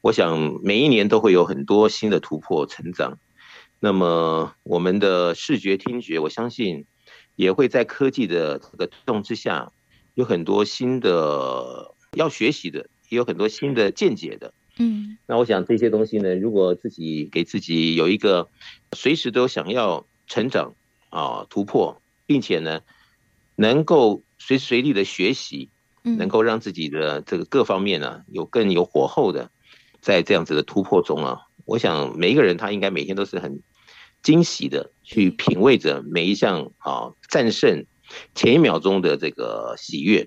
[0.00, 3.18] 我想每一年都会有很多新的突破成长。
[3.80, 6.86] 那么，我们的视觉、听觉，我相信
[7.36, 9.72] 也会在科技的这个推动之下，
[10.14, 14.52] 有很多新的要学习的，也有很多新的见解的。
[14.78, 18.48] 嗯，那我想这些东西呢，如果自己给自己有一个
[18.92, 20.74] 随时都想要成长，
[21.10, 22.80] 啊突破，并且呢，
[23.54, 25.70] 能够随时随地的学习，
[26.02, 29.50] 能够让自己的这个各方面呢有更有火候的，
[30.00, 33.60] 在这样子的突破中啊，我想每一个人他应该每天都是很
[34.22, 37.84] 惊喜的去品味着每一项啊战胜
[38.34, 40.26] 前一秒钟的这个喜悦。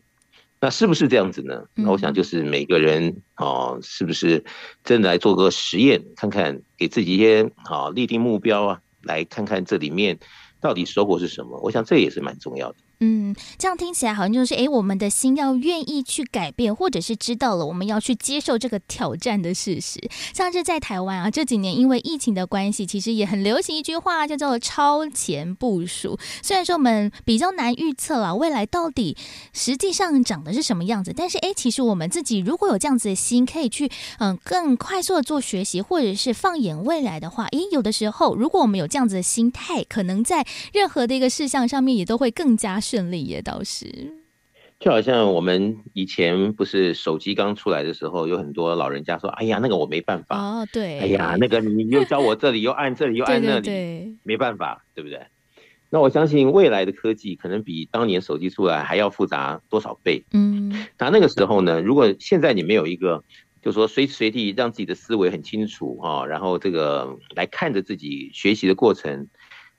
[0.59, 1.63] 那是不是这样子呢？
[1.73, 4.45] 那我想就是每个人啊，是不是
[4.83, 10.19] 真的来做个实验，看看给自己一些啊立定目标啊，来看看这里面
[10.61, 11.59] 到底收获是什么？
[11.63, 12.77] 我想这也是蛮重要的。
[13.03, 19.99] 嗯，这样听起来好像就是，哎，我们的心要愿意去改变，或者是知道了我们要去接受这个挑战的事实。
[20.35, 26.19] 像是在台湾啊，这几年因为疫情的关系，其实也很流行一句话，叫做“超前部署”。
[26.43, 29.17] 虽然说我们比较难预测了未来到底
[29.51, 42.79] 实际上长的是什么样子，但是哎，其实我们自己如果有这样子的心，可以去嗯更快速的做学习，或者是放眼未来的话，哎，有的时候如果我们有这样子的心态，可能在任何的一个事项上面也都会更加。
[42.91, 43.85] 顺利也倒是，
[44.77, 55.21] 就好像我们以前不是手机刚出来的时候，有很多老人家说：“哎呀，那个我没办法。”哦，对，哎呀，那个你又教我这里，又按这里，又按那里，对对对，没办法，对不对？
[55.89, 60.25] 那我相信未来的科技可能比当年手机出来还要复杂多少倍。
[60.33, 63.23] 嗯，那那个时候呢，如果现在你没有一个，
[63.61, 69.27] 就是说随时随地让自己的思维很清楚啊，然后这个来看着自己学习的过程，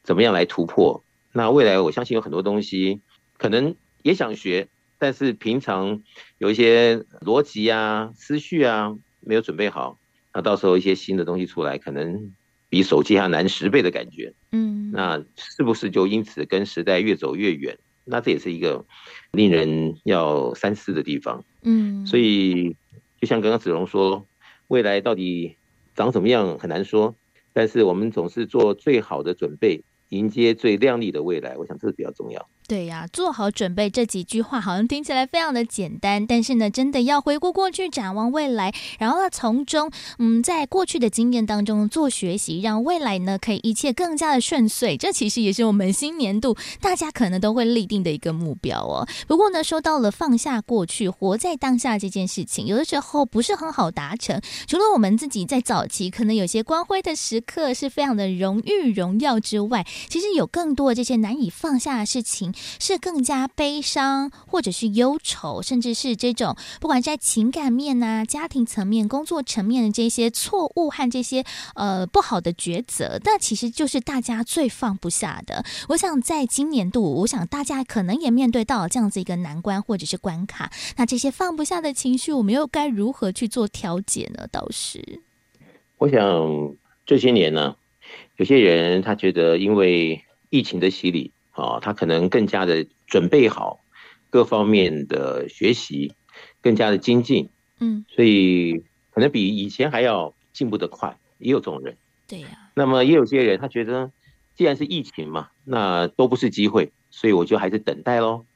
[0.03, 1.05] 怎么样来突破？
[1.33, 3.01] 那未来我相信有很多东西，
[3.39, 4.69] 可能也想学，
[4.99, 6.03] 但是平常
[6.39, 9.99] 有一些逻辑啊、思绪啊没有准备好，
[10.35, 12.33] 那到时候一些新的东西出来，可能
[12.69, 14.35] 比手机还难十倍的感觉。
[14.53, 17.79] 嗯，那是不是就因此跟时代越走越远？
[18.05, 18.85] 那这也是一个
[19.31, 21.45] 令人要三思的地方。
[21.63, 22.77] 嗯，所以
[23.21, 24.27] 就像刚刚子荣说，
[24.67, 25.57] 未来到底
[25.95, 27.15] 长什么样很难说，
[27.53, 29.85] 但是我们总是做最好的准备。
[30.13, 32.51] 迎接最亮丽的未来，我想这是比较重要。
[32.73, 44.97] 对呀，做好准备这几句话好像听起来非常的简单，但是呢，真的要回顾过去，展望未来，然后呢，从中嗯，在过去的经验当中做学习，让未来呢可以一切更加的顺遂。
[44.97, 49.07] 这其实也是我们新年度大家可能都会立定的一个目标哦。
[49.27, 54.41] 不过呢，说到了放下过去，活在当下这件事情，有的时候不是很好达成。
[54.67, 62.51] 除了我们自己在早期可能有些光辉的时刻是非常的荣誉荣耀之外，其实有更多的这些难以放下的事情。
[62.79, 71.45] 是更加悲伤，或者是忧愁，甚至是这种不管在情感面呐、啊、家庭层面、工作层面的这些错误和这些
[71.75, 75.65] 呃不好的抉择，那其实就是大家最放不下的。
[75.89, 80.71] 我想在今年度，我想大家可能也面对到这样子一个难关或者是关卡。
[80.97, 84.47] 那这些放不下的情绪，我们又该如何去做调节呢？
[84.51, 85.21] 倒是，
[85.99, 86.75] 我想
[87.07, 87.77] 这些年呢，
[88.37, 91.33] 有些人他觉得因为疫情的洗礼。
[91.53, 93.85] 啊，他可能更加的准备好
[94.31, 96.15] 各方面的学习，
[96.63, 101.97] 更加的精进，嗯，所以可能比以前还要进步的快，也有这种人。
[102.27, 102.71] 对呀。
[102.75, 104.11] 那么也有些人，他觉得
[104.55, 108.47] 既然是疫情嘛，那都不是机会，所以我就还是等待喽。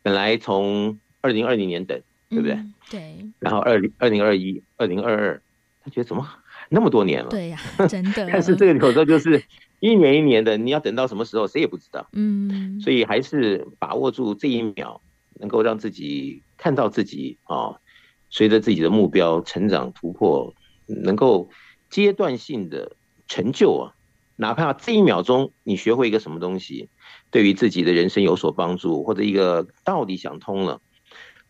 [0.00, 2.00] 本来从二零二零年等，
[2.30, 2.58] 对不对？
[2.90, 3.16] 对。
[3.38, 5.42] 然后二零二零二一、二零二二，
[5.84, 6.26] 他觉得怎么
[6.70, 7.28] 那么多年了？
[7.28, 8.26] 对呀，真的。
[8.32, 9.44] 但是这个有时候就是。
[9.80, 12.06] 一年一年的，你要等到什么时候，谁也不知道。
[12.12, 15.02] 嗯，所以还是把握住这一秒，
[15.40, 17.80] 能够让自己看到自己啊，
[18.28, 20.54] 随着自己的目标成长突破，
[20.86, 21.48] 能够
[21.88, 22.94] 阶段性的
[23.26, 23.96] 成就啊，
[24.36, 26.90] 哪怕这一秒钟你学会一个什么东西，
[27.30, 30.82] 对于自己的人生有所帮助，或者一个道理想通了，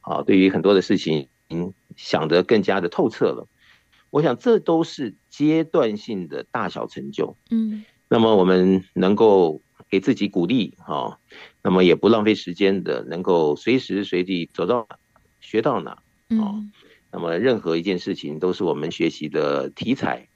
[0.03, 1.29] 啊，对于很多的事情
[1.97, 3.49] 想得更加的透彻了，
[4.11, 7.37] 我想这都是阶段性的大小成就。
[7.51, 7.85] 嗯。
[8.11, 11.19] 那么我们能够给自己鼓励哈，
[11.63, 14.97] 那么也不浪费时间的，能够随时随地走到哪
[15.41, 16.61] 学到哪啊，
[17.13, 20.29] 那么任何一件事情都是我们学习的题材。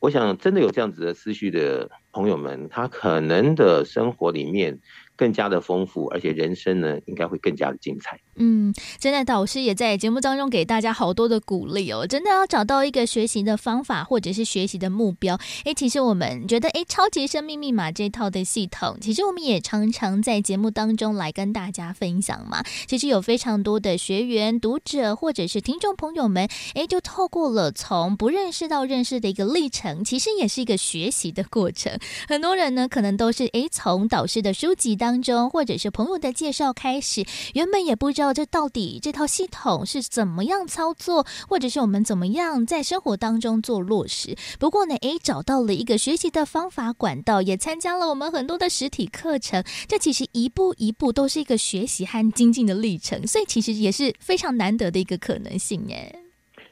[0.00, 4.80] 我想真的有这样子的思绪的朋友们，他可能的生活里面。
[5.14, 8.18] 更加的丰富，而且人生呢，应该会更加的精彩。
[8.36, 12.06] 嗯，真的，导师也在节目当中给大家好多的鼓励哦。
[12.06, 15.38] 真的要找到一个学习的方法，或者是学习的目标。
[15.64, 22.64] 诶，其实我们觉得，诶，超级生命密码这套的系统，其实我们也常常在节目当中来跟大家分享嘛。
[22.86, 31.98] 其实有非常多的学员、读者或者是听众朋友们，诶，就透过了从不认识到认识的一个历程，其实也是一个学习的过程。
[32.26, 44.36] 很多人呢，可能都是诶，从导师的书籍当中，或者是朋友的介绍开始，原本也不知道道这到底这套系统是怎么样操作，或者是我们怎么样在生活当中做落实。
[44.60, 49.64] 不过呢，诶，找到了一个学习的方法管道，也参加了我们很多的实体课程。
[49.88, 55.86] 这其实一步一步都是一个学习和精进的历程，所以其实也是非常难得的一个可能性。
[55.88, 56.16] 耶。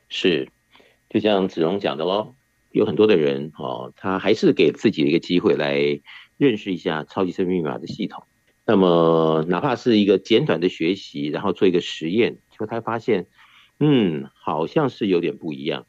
[0.09, 0.49] 是，
[1.09, 2.35] 就像子荣讲的喽。
[2.73, 6.01] 有很多的人哦，他还是给自己的一个机会来
[6.37, 8.23] 认识一下超级生命密码的系统。
[8.71, 13.27] 那么，哪怕是一个简短的学习，然后做一个实验，就他发现，
[13.81, 15.87] 嗯，好像是有点不一样。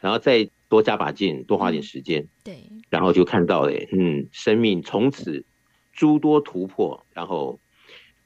[0.00, 5.44] 然后再多加把劲，多花点时间，对，然后就看到了，嗯，生命从此
[5.92, 7.60] 诸多突破，然后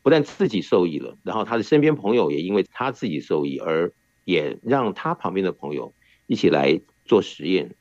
[0.00, 3.92] 不但自己受益了，然后他的身边朋友也因为他自己受益，而
[4.24, 5.92] 也让他旁边的朋友
[6.26, 7.74] 一起来做实验。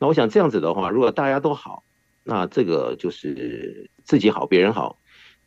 [0.00, 1.84] 那我想这样子的话，如果大家都好，
[2.24, 4.98] 那这个就是自己好，别人好，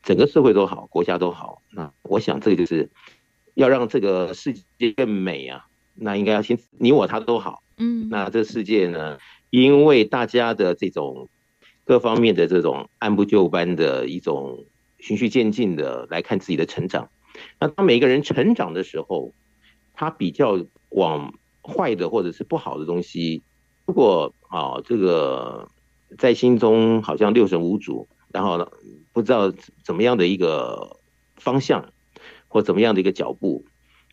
[0.03, 1.63] 整个社会都好，国家都好。
[1.71, 2.91] 那我想这个就是
[3.55, 5.65] 要让这个世界更美啊。
[5.95, 8.09] 那应该要先你我他都好，嗯。
[8.09, 9.17] 那这世界呢，
[9.49, 11.29] 因为大家的这种
[11.85, 14.65] 各方面的这种按部就班的一种
[14.99, 17.09] 循序渐进的来看自己的成长。
[17.59, 19.33] 那当每一个人成长的时候，
[19.93, 23.43] 他比较往坏的或者是不好的东西。
[23.85, 25.67] 如果啊，这个
[26.17, 28.67] 在心中好像六神无主，然后呢，
[29.13, 29.53] 不知道
[29.83, 30.99] 怎么样的一个
[31.37, 31.93] 方向，
[32.49, 33.65] 或怎么样的一个脚步，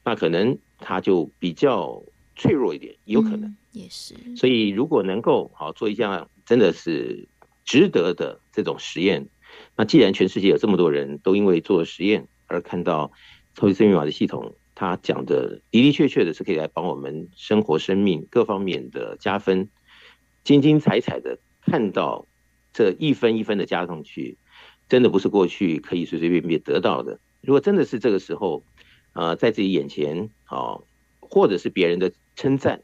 [0.05, 2.03] 那可能他就比较
[2.37, 4.15] 脆弱一点，有可能、嗯、也是。
[4.37, 7.27] 所以如果能够好做一项真的是
[7.65, 9.27] 值得的这种实验，
[9.75, 13.11] 那既然全世界有这么多人都因为做实验而看到
[13.55, 14.55] 超级生命密码的系统。
[14.73, 19.69] 它讲的的的确确的是可以来帮我们生活、生命各方面的加分，
[20.43, 22.27] 精精彩彩的看到
[22.73, 24.39] 这一分一分的加上去，
[24.91, 27.20] 真的不是过去可以随随便便得到的。
[27.41, 28.64] 如果真的是这个时候，
[29.14, 30.80] 呃，在自己眼前啊，
[31.20, 32.82] 或者是别人的称赞，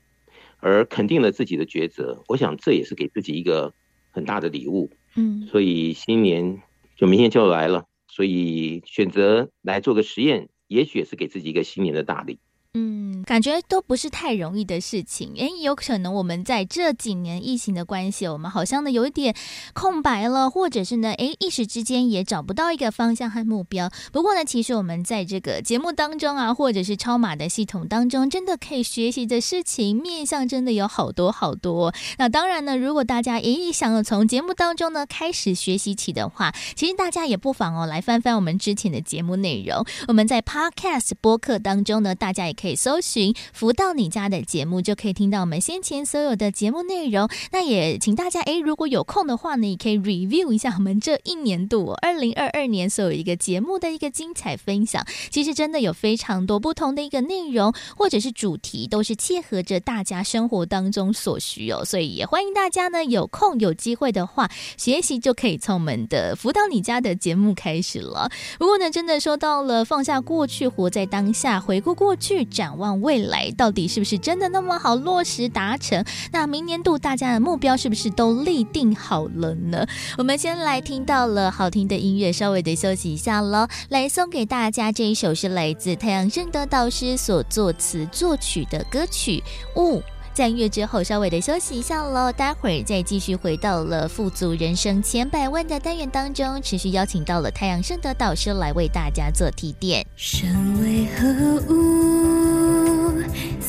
[0.59, 3.75] 而肯定了自己的抉择，我想这也是给自己一个
[4.13, 4.91] 很大的礼物。
[5.17, 6.63] 嗯，所以新年
[6.97, 10.49] 就明天就来了，所以选择来做个实验。
[10.69, 12.41] 也许也是给自己一个新年的大礼。
[12.79, 15.33] 嗯，感觉都不是太容易的事情。
[15.39, 19.35] 哎，有可能我们在这几年疫情的关系，我们好像呢有一点
[19.73, 23.91] 空白了，或者是呢，哎，一时之间也找不到一个方向和目标。
[24.13, 31.95] 不过呢，其实我们在这个节目当中啊，或者是超马的系统当中，真的可以学习的事情面向真的有好多好多。
[32.19, 39.83] 那当然呢，如果大家也想要从节目当中呢开始学习起的话，其实大家也不妨哦来翻翻我们之前的节目内容。
[40.09, 42.66] 我们在 Podcast 播客当中呢，大家也可以。
[42.67, 47.29] 可以搜寻“福到你家”的节目，就可以听到我们先前所有的节目内容。
[47.53, 55.07] 那也请大家，诶，如果有空的话呢，也可以 review 一下我们这一年度二零二二年所有一个节目的一个精彩分享。
[55.31, 61.85] 其实真的有非常多不同的一个内容，或者是主题，都是切合着大家生活当中所需哦。
[61.85, 68.29] 所以也欢迎大家呢，有空有机会的话，学习就可以从我们的“福到你家”的节目开始了。
[68.59, 72.45] 不过呢，真的说到了放下过去，活在当下，回顾过去。
[72.57, 76.03] 展望未来，到底是不是真的那么好落实达成？
[76.33, 79.87] 那明年度大家的目标是不是都立定好了呢？
[80.17, 83.69] 我们先来听到了好听的音乐，稍微的休息一下喽。
[83.91, 89.43] 来送给大家这一首是来自太阳盛德导师所作词作曲的歌曲
[89.81, 89.99] 《雾》。
[90.33, 92.31] 在音乐之后，稍微的休息一下喽。
[92.31, 100.07] 待会儿再继续回到了富足人生千百万的单元当中，持续邀请到了太阳盛德导师来为大家做提点。
[100.15, 100.47] 身
[100.83, 102.26] 为何物？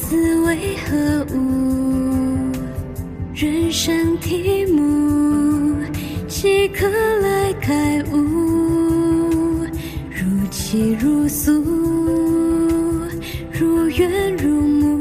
[0.10, 1.38] 死为何物？
[3.34, 5.76] 人生题目，
[6.30, 9.66] 几刻来开悟？
[10.10, 11.52] 如泣如诉，
[13.52, 14.98] 如怨如慕，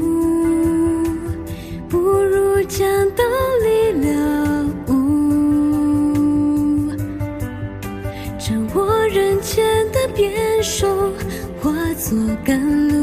[1.88, 3.22] 不如将道
[3.62, 4.92] 理了悟，
[8.40, 10.84] 掌握人间的变数，
[11.60, 12.95] 化作甘露。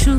[0.00, 0.10] 清楚，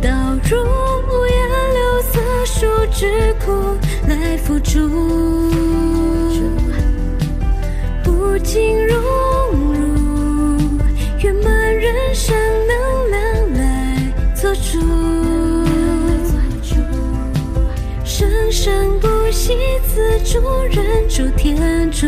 [0.00, 0.08] 倒
[0.48, 0.62] 入
[1.08, 1.34] 五颜
[1.74, 2.12] 六色
[2.46, 2.58] 数
[2.92, 3.50] 智库
[4.06, 4.78] 来辅助，
[8.04, 8.96] 不尽融
[9.74, 9.82] 入
[11.20, 12.32] 圆满人生
[12.68, 14.14] 能量来。
[14.36, 14.78] 做主，
[18.04, 19.56] 生生不息，
[19.92, 22.06] 自助人助天助。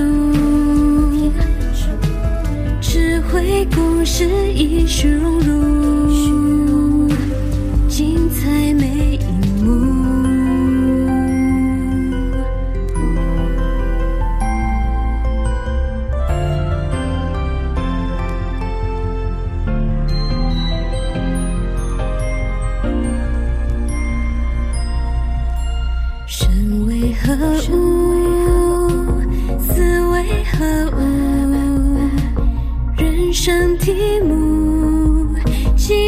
[3.66, 5.81] 故事已虚融入。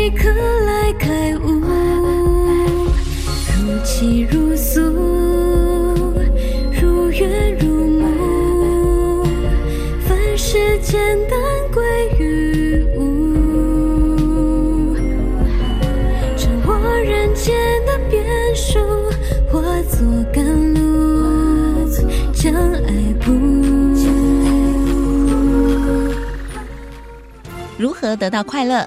[0.05, 0.29] 几刻
[0.67, 1.63] 来开悟？
[3.57, 4.83] 如泣如诉，
[6.79, 9.25] 如怨如慕，
[10.07, 11.41] 凡事简单
[11.73, 11.83] 归
[12.19, 14.95] 于无。
[16.37, 17.55] 掌握人间
[17.87, 18.23] 的变
[18.55, 18.79] 数，
[19.51, 20.45] 化作甘
[20.75, 21.89] 露，
[22.35, 22.93] 将爱
[23.23, 23.33] 谱。
[27.79, 28.87] 如何得到快乐？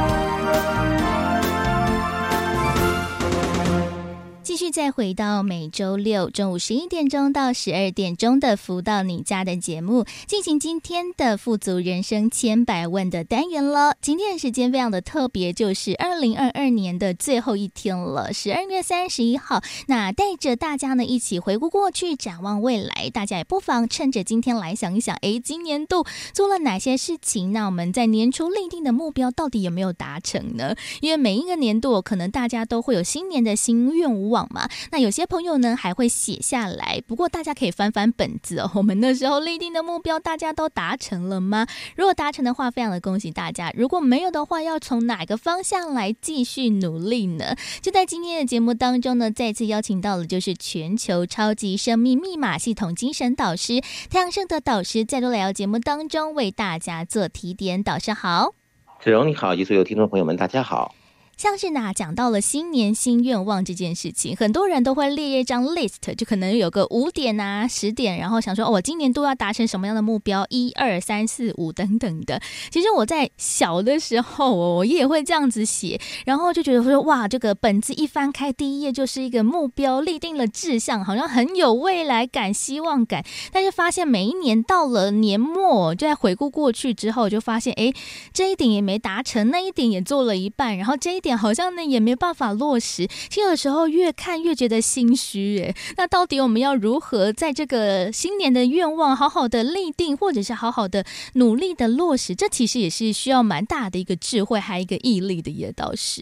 [4.51, 13.95] 继续再回到每周六中午十一点钟到十二点钟的“福到你家”的节目，进行今天的“富足人生千百万”的单元了。
[14.01, 19.61] 今天的时间非常的特别，就是二零二二年的最后一天了，十二月三十一号。
[19.87, 27.53] 那带着大家呢一起回顾过去，展望未来，大家也不妨趁着今天来想一想，哎，今年度做了哪些事情？
[27.53, 30.75] 那我们在年初立定的目标到底有没有达成呢？
[30.99, 34.51] 因为每一个年度，可能大家都会有新年的新愿望。
[34.51, 38.71] 嘛，那有些朋友呢还会写下来，不过大家可以翻翻本子哦。
[38.73, 41.67] 我们那时候立定的目标，大家都达成了吗？
[41.95, 47.55] 如果达成的话，非常的恭喜大家；如果没有的话，要从哪个方向来继续努力呢？
[47.81, 53.79] 就在今天的节目当中呢，再次邀请到了就是全球超级生命密码系统精神导师
[54.09, 57.83] 太阳盛德导师，再度来到节目当中为大家做提点。
[57.83, 58.55] 导师好，
[59.03, 60.95] 子荣你好，以及所有听众朋友们，大家好。
[61.41, 72.39] 像是哪讲到了新年新愿望这件事情，很多人都会列一张 list，就可能有个五点啊、十点，然后想说，哦，我今年都要达成什么样的目标，一二三四五等等的。
[72.69, 83.25] 其实我在小的时候，我也会这样子写，然后就觉得说，哇，这个本子一翻开，第一页就是一个目标，立定了志向，好像很有未来感、希望感。
[83.51, 87.91] 但是发现每一年到了年末，就在回顾过去之后，就发现，哎，
[88.31, 91.30] 这一点也没达成，那一点也做了一半，然后这一点。
[91.37, 95.75] 好像呢也没办法落实，其实有的时候越看越觉得心虚诶。
[95.97, 102.35] 那到底我们要如何在这个新年的愿望好好的立定，或者是好好的努力的落实？
[102.35, 106.21] 这其实也是需要蛮大的一个智慧，还有一个毅力的也倒是。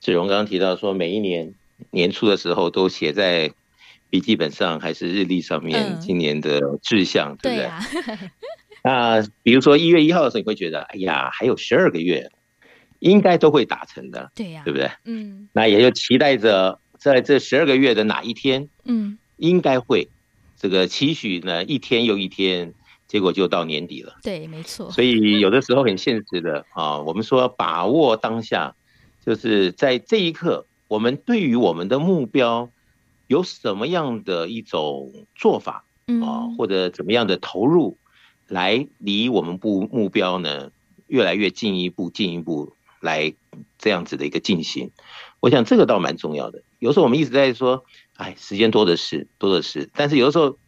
[0.00, 1.52] 子荣刚刚提到说，每一年
[1.90, 3.52] 年初的时候都写在
[4.08, 7.64] 笔记本上还是日历上面，今年的志向，嗯、对不对？
[7.64, 7.80] 对啊、
[9.20, 12.30] 那比如说一月一号的时候，你会觉得，哎呀，还有十二个月。
[12.98, 14.90] 应该都会达成的，对呀，对不对？
[15.04, 20.08] 嗯，那也就期待着在这十二个月的哪一天，嗯，应该会
[20.56, 22.72] 这个期许呢，一天又一天，
[23.06, 24.16] 结果就到年底了。
[24.22, 24.90] 对，没错。
[24.90, 28.74] 所以有的时候很现实的啊，我们说把握当下，
[29.24, 32.70] 就是在这一刻，我们对于我们的目标
[33.26, 35.84] 有什么样的一种做法
[36.22, 37.98] 啊，或者怎么样的投入，
[38.48, 40.70] 来离我们不目标呢
[41.08, 42.72] 越来越进一步，进一步。
[43.06, 43.32] 来
[43.78, 44.90] 这样子的一个进行，
[45.40, 46.62] 我想这个倒蛮重要的。
[46.78, 47.84] 有时候我们一直在说，
[48.16, 49.88] 哎，时间多的是，多的是。
[49.94, 50.58] 但是有的时候，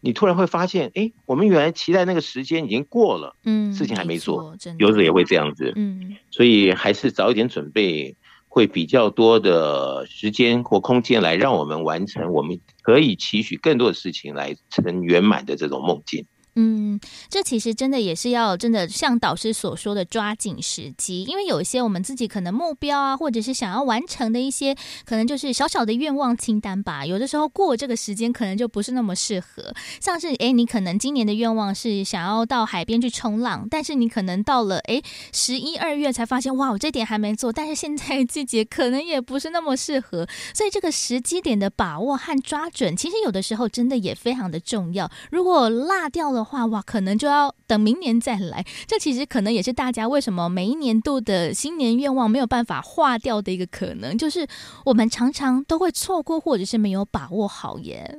[0.00, 6.16] 你突然会发现，哎，我们原来期待那个时间已经过了，嗯，事情还没做，有时候也会这样子，嗯。
[6.30, 8.14] 所以还是早一点准备，
[8.48, 16.26] 会比较多的时间或空间来让我们完成，我们可以期许更多的事情来成圆满的这种梦境。
[16.58, 16.98] 嗯，
[17.28, 27.04] 这其实真的也是要真的像导师所说的抓紧时机，因为有一些我们自己可能目标啊，或者是想要完成的一些，可能就是小小的愿望清单吧。
[27.04, 29.74] 有的时候过这个时间可能就不是那么适合。
[30.00, 35.02] 像是诶，你可能今年的愿望是想要到海边去冲浪，但是你可能到了诶
[35.34, 37.52] 十一二月才发现，哇，我这点还没做。
[37.52, 45.10] 但是现在季节可能也不是那么适合，所以这个时机点的把握和抓准，其实有的时候真的也非常的重要。
[45.30, 46.45] 如果落掉了。
[46.46, 48.64] 话哇，可能就要等明年再来。
[48.86, 54.46] 这其实可能也是大家为什么每一年度的新年愿望没有办法化掉的一个可能，就是
[54.84, 58.16] 我们常常都会错过，或者是没有把握好耶。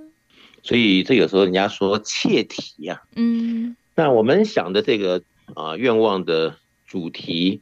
[0.62, 5.24] 所以这有时候人家说切题呀，嗯，那我们想的这个
[5.56, 7.62] 啊愿望的主题，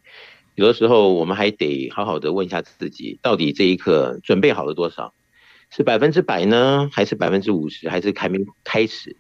[0.56, 5.14] 有的时候我们还得好好的问一下自己，到底这一刻准备好了多少？
[5.70, 9.16] 是百分之百呢，还是百分之五十，还是还没开始？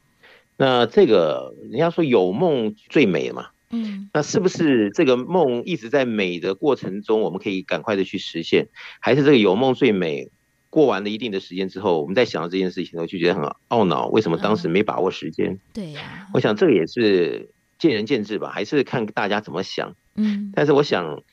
[0.58, 8.70] 那这个人家说有梦最美嘛，嗯，那是不是这个梦一直在美的过程中，我们可以赶快的去实现？
[9.02, 10.30] 还是这个有梦最美，
[10.70, 15.52] 过完了一定的时间之后，我们在想到这件事情的时候，就觉得很懊恼，为什么当时没把握时间？
[15.52, 19.96] 嗯、对呀，我想这个也是见仁见智吧，还是看大家怎么想。
[20.16, 21.24] 嗯，但是我想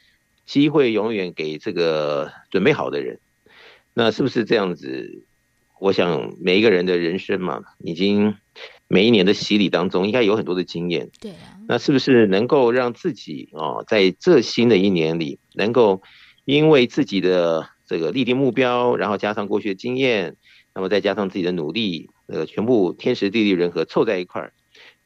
[0.46, 3.20] 机会永远给这个准备好的人。
[3.94, 5.24] 那是不是这样子？
[5.78, 8.36] 我想每一个人的人生嘛，已经
[8.92, 11.08] 每一年的洗礼当中，应该有很多的经验。
[11.18, 11.56] 对啊。
[11.66, 16.02] 那是不是能够让自己哦，在这新的一年里，能够
[16.44, 20.36] 因为自己的这个立定目标，然后加上过去的经验，
[20.74, 24.52] 那么再加上自己的努力，呃，全部天时地利人和凑在一块儿，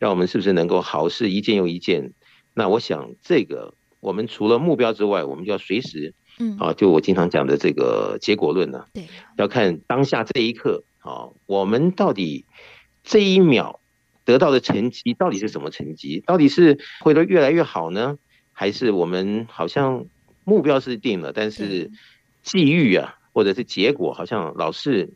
[0.01, 2.12] 让我们是不是能够好事一件又一件？
[2.55, 6.12] 那我想这个，我们除了目标之外，我们就要随时。
[6.39, 9.05] 嗯，啊，就我经常讲的这个结果论呢，对，
[9.39, 12.45] 要看当下这一刻，啊，我们到底
[13.07, 13.81] 这一秒
[14.25, 16.23] 得到的成绩到底是什么成绩？
[16.27, 18.19] 到底是会得越来越好呢，
[18.53, 20.05] 还是我们好像
[20.45, 21.93] 目标是定了，但是
[22.43, 25.09] 际遇啊，或者是结果好像老是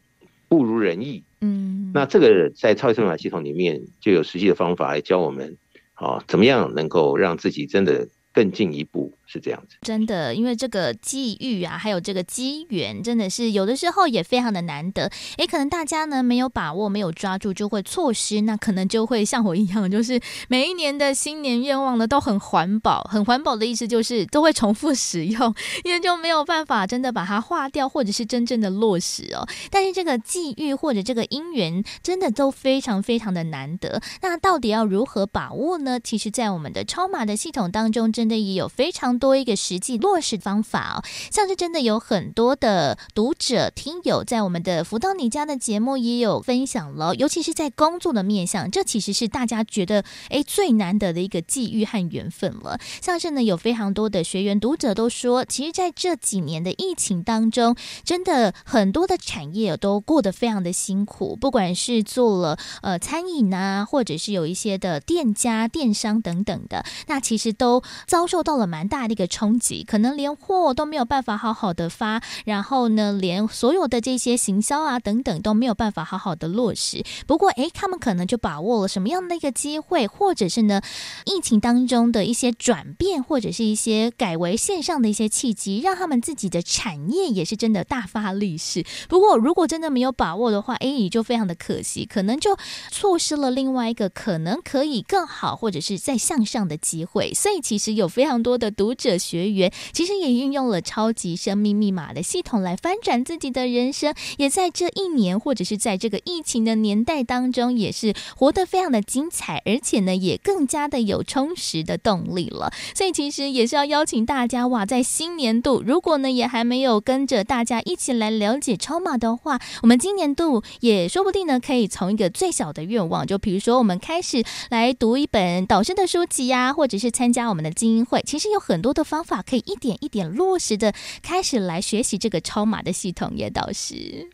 [0.48, 1.24] 不如人意？
[1.40, 5.58] 嗯，那这个在超级生法系统里面就有实际的方法来教我们，
[5.94, 8.08] 啊，怎么样能够让自己真的。
[8.32, 15.10] 更进一步是这样子，真的，因为这个际遇啊，还有这个机缘，真的是有的时候也非常的难得。
[15.38, 18.40] 诶，可能大家呢没有把握，没有抓住，就会错失。
[18.42, 25.54] 那可能就会像我一样，就是每一年的新年愿望呢都很环保，很环保的意思就是都会重复使用，
[25.84, 29.46] 因为就没有办法真的把它划掉，或者是真正的落实哦。
[29.70, 34.00] 但是这个际遇或者这个因缘，真的都非常非常的难得。
[34.22, 35.98] 那到底要如何把握呢？
[35.98, 41.00] 其实，在我们的超马的系统当中，真的也有非常多一个实际落实方法哦，
[41.32, 52.78] 像是真的有很多的读者听友在我们的福到你家的节目也有分享了，尤其是在工作的面向，这其实是大家觉得诶最难得的一个际遇和缘分了。
[53.00, 68.50] 像是呢有非常多的学员读者都说，其实在这几年的疫情当中，真的很多的产业都过得非常的辛苦，不管是做了呃餐饮啊，或者是有一些的店家、电商等等的，那其实都遭受到。
[68.60, 77.02] 了蛮大的一个冲击，可能连货都没有办法好好的发，然后呢，连所有的这些行销啊等等都没有办法好好的落实。
[77.26, 80.82] 不过，诶，他们可能就把握了什么样的一个机会，或者是呢，
[81.24, 88.84] 疫情当中的一些转变，或者是一些改为线上的一些契机，让他们自己的产业也是真的大发利市。
[89.08, 92.56] 不过，如果真的没有把握的话，诶，也就非常的可惜，可能就
[92.90, 97.32] 错失了另外一个可能可以更好，或者是再向上的机会。
[97.32, 98.40] 所以，其实有非常。
[98.42, 112.72] 多的读者学员其实也运用了超级生命密码的系统来翻转自己的人生，也在这一年或者是在这个疫情的年代当中，也是活得非常的精彩，而且呢，也更加的有充实的动力了。
[112.94, 128.22] 所以其实也是要邀请大家哇，在新年度，如果呢也还没有跟着大家一起来了解超码的话，我们今年度也说不定呢，可以从一个最小的愿望，就比如说我们开始来读一本导师的书籍呀、或者是参加我们的今精英会。
[128.22, 134.28] 其实有很多的方法可以一点一点落实的开始来学习这个超码的系统，也倒是，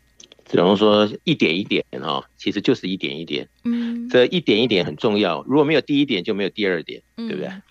[0.45, 3.47] 只能说一点一点哈，其实就是一点一点。
[3.63, 5.43] 嗯，这一点一点很重要。
[5.47, 7.47] 如果没有第一点，就没有第二点，对不对？
[7.47, 7.61] 嗯、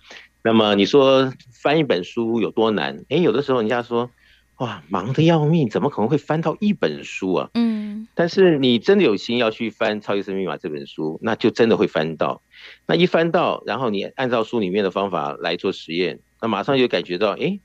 [0.43, 3.05] 那么你说翻一本书有多难？
[3.09, 4.09] 诶，有的时候人家说
[4.57, 7.49] 哇，忙得要命，怎么可能会翻到一本书啊？
[7.53, 12.41] 嗯，但是你真的有心要去翻《超级生命密码》这本书，那就真的会翻到。
[12.87, 17.59] 那一翻到，然后你按照书里面的方法来做实验，那马上就感觉到，诶，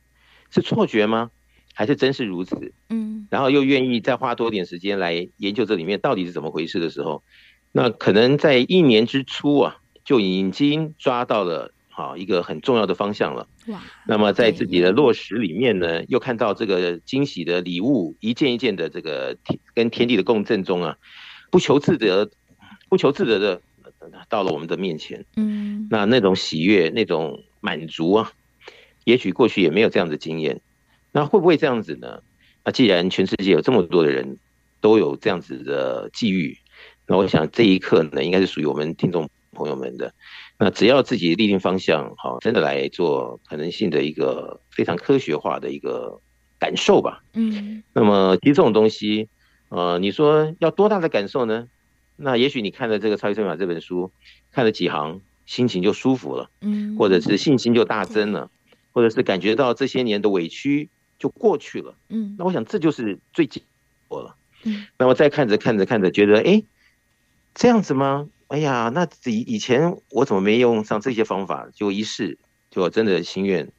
[0.51, 1.31] 是错觉吗？
[1.75, 2.75] 还是真是如此？
[2.91, 7.23] 嗯，然后又愿意再花多点时间来研究这里面到底是怎么回事的时候，
[7.73, 13.47] 那可能在一年之初啊，就已经抓到了好一个很重要的方向了。
[13.69, 13.81] 哇！
[14.09, 20.97] 那么在自己的落实里面呢，又看到这个惊喜的礼物一件一件的这个天跟天地的共振中啊，
[21.51, 22.31] 不求自得，
[22.89, 23.63] 不求自得的。
[24.29, 28.33] 到了我们的面前，嗯，那那种喜悦，那种满足啊，
[29.05, 30.61] 也许过去也没有这样的经验，
[31.13, 32.21] 那会不会这样子呢？
[32.65, 34.39] 那既然全世界有这么多的人
[34.81, 36.59] 都有这样子的际遇，
[37.07, 40.13] 那我想这一刻呢，应该是属于我们听众朋友们的。
[40.59, 46.21] 那只要自己立定方向，好，真的来做可能性的一个非常科学化的一个
[46.59, 47.23] 感受吧。
[47.35, 49.29] 嗯，那么其实这种东西，
[49.69, 51.69] 呃，你说要多大的感受呢？
[52.17, 54.13] 那也许你看了这个《超级生命密码》这本书，
[54.53, 58.51] 看了几行，心情就舒服了，嗯，或者是信心就大增了，
[58.93, 61.97] 或者是感觉到这些年的委屈就过去了。
[62.09, 63.63] 嗯，那我想这就是最紧
[64.07, 64.37] 迫了。
[64.65, 66.63] 嗯，那我再看着看着看着，觉得哎，
[67.55, 68.29] 这样子吗？
[68.53, 71.71] 哎呀，那以以前我怎么没用上这些方法？
[71.75, 72.39] 就一试，
[72.71, 73.73] 就真的心愿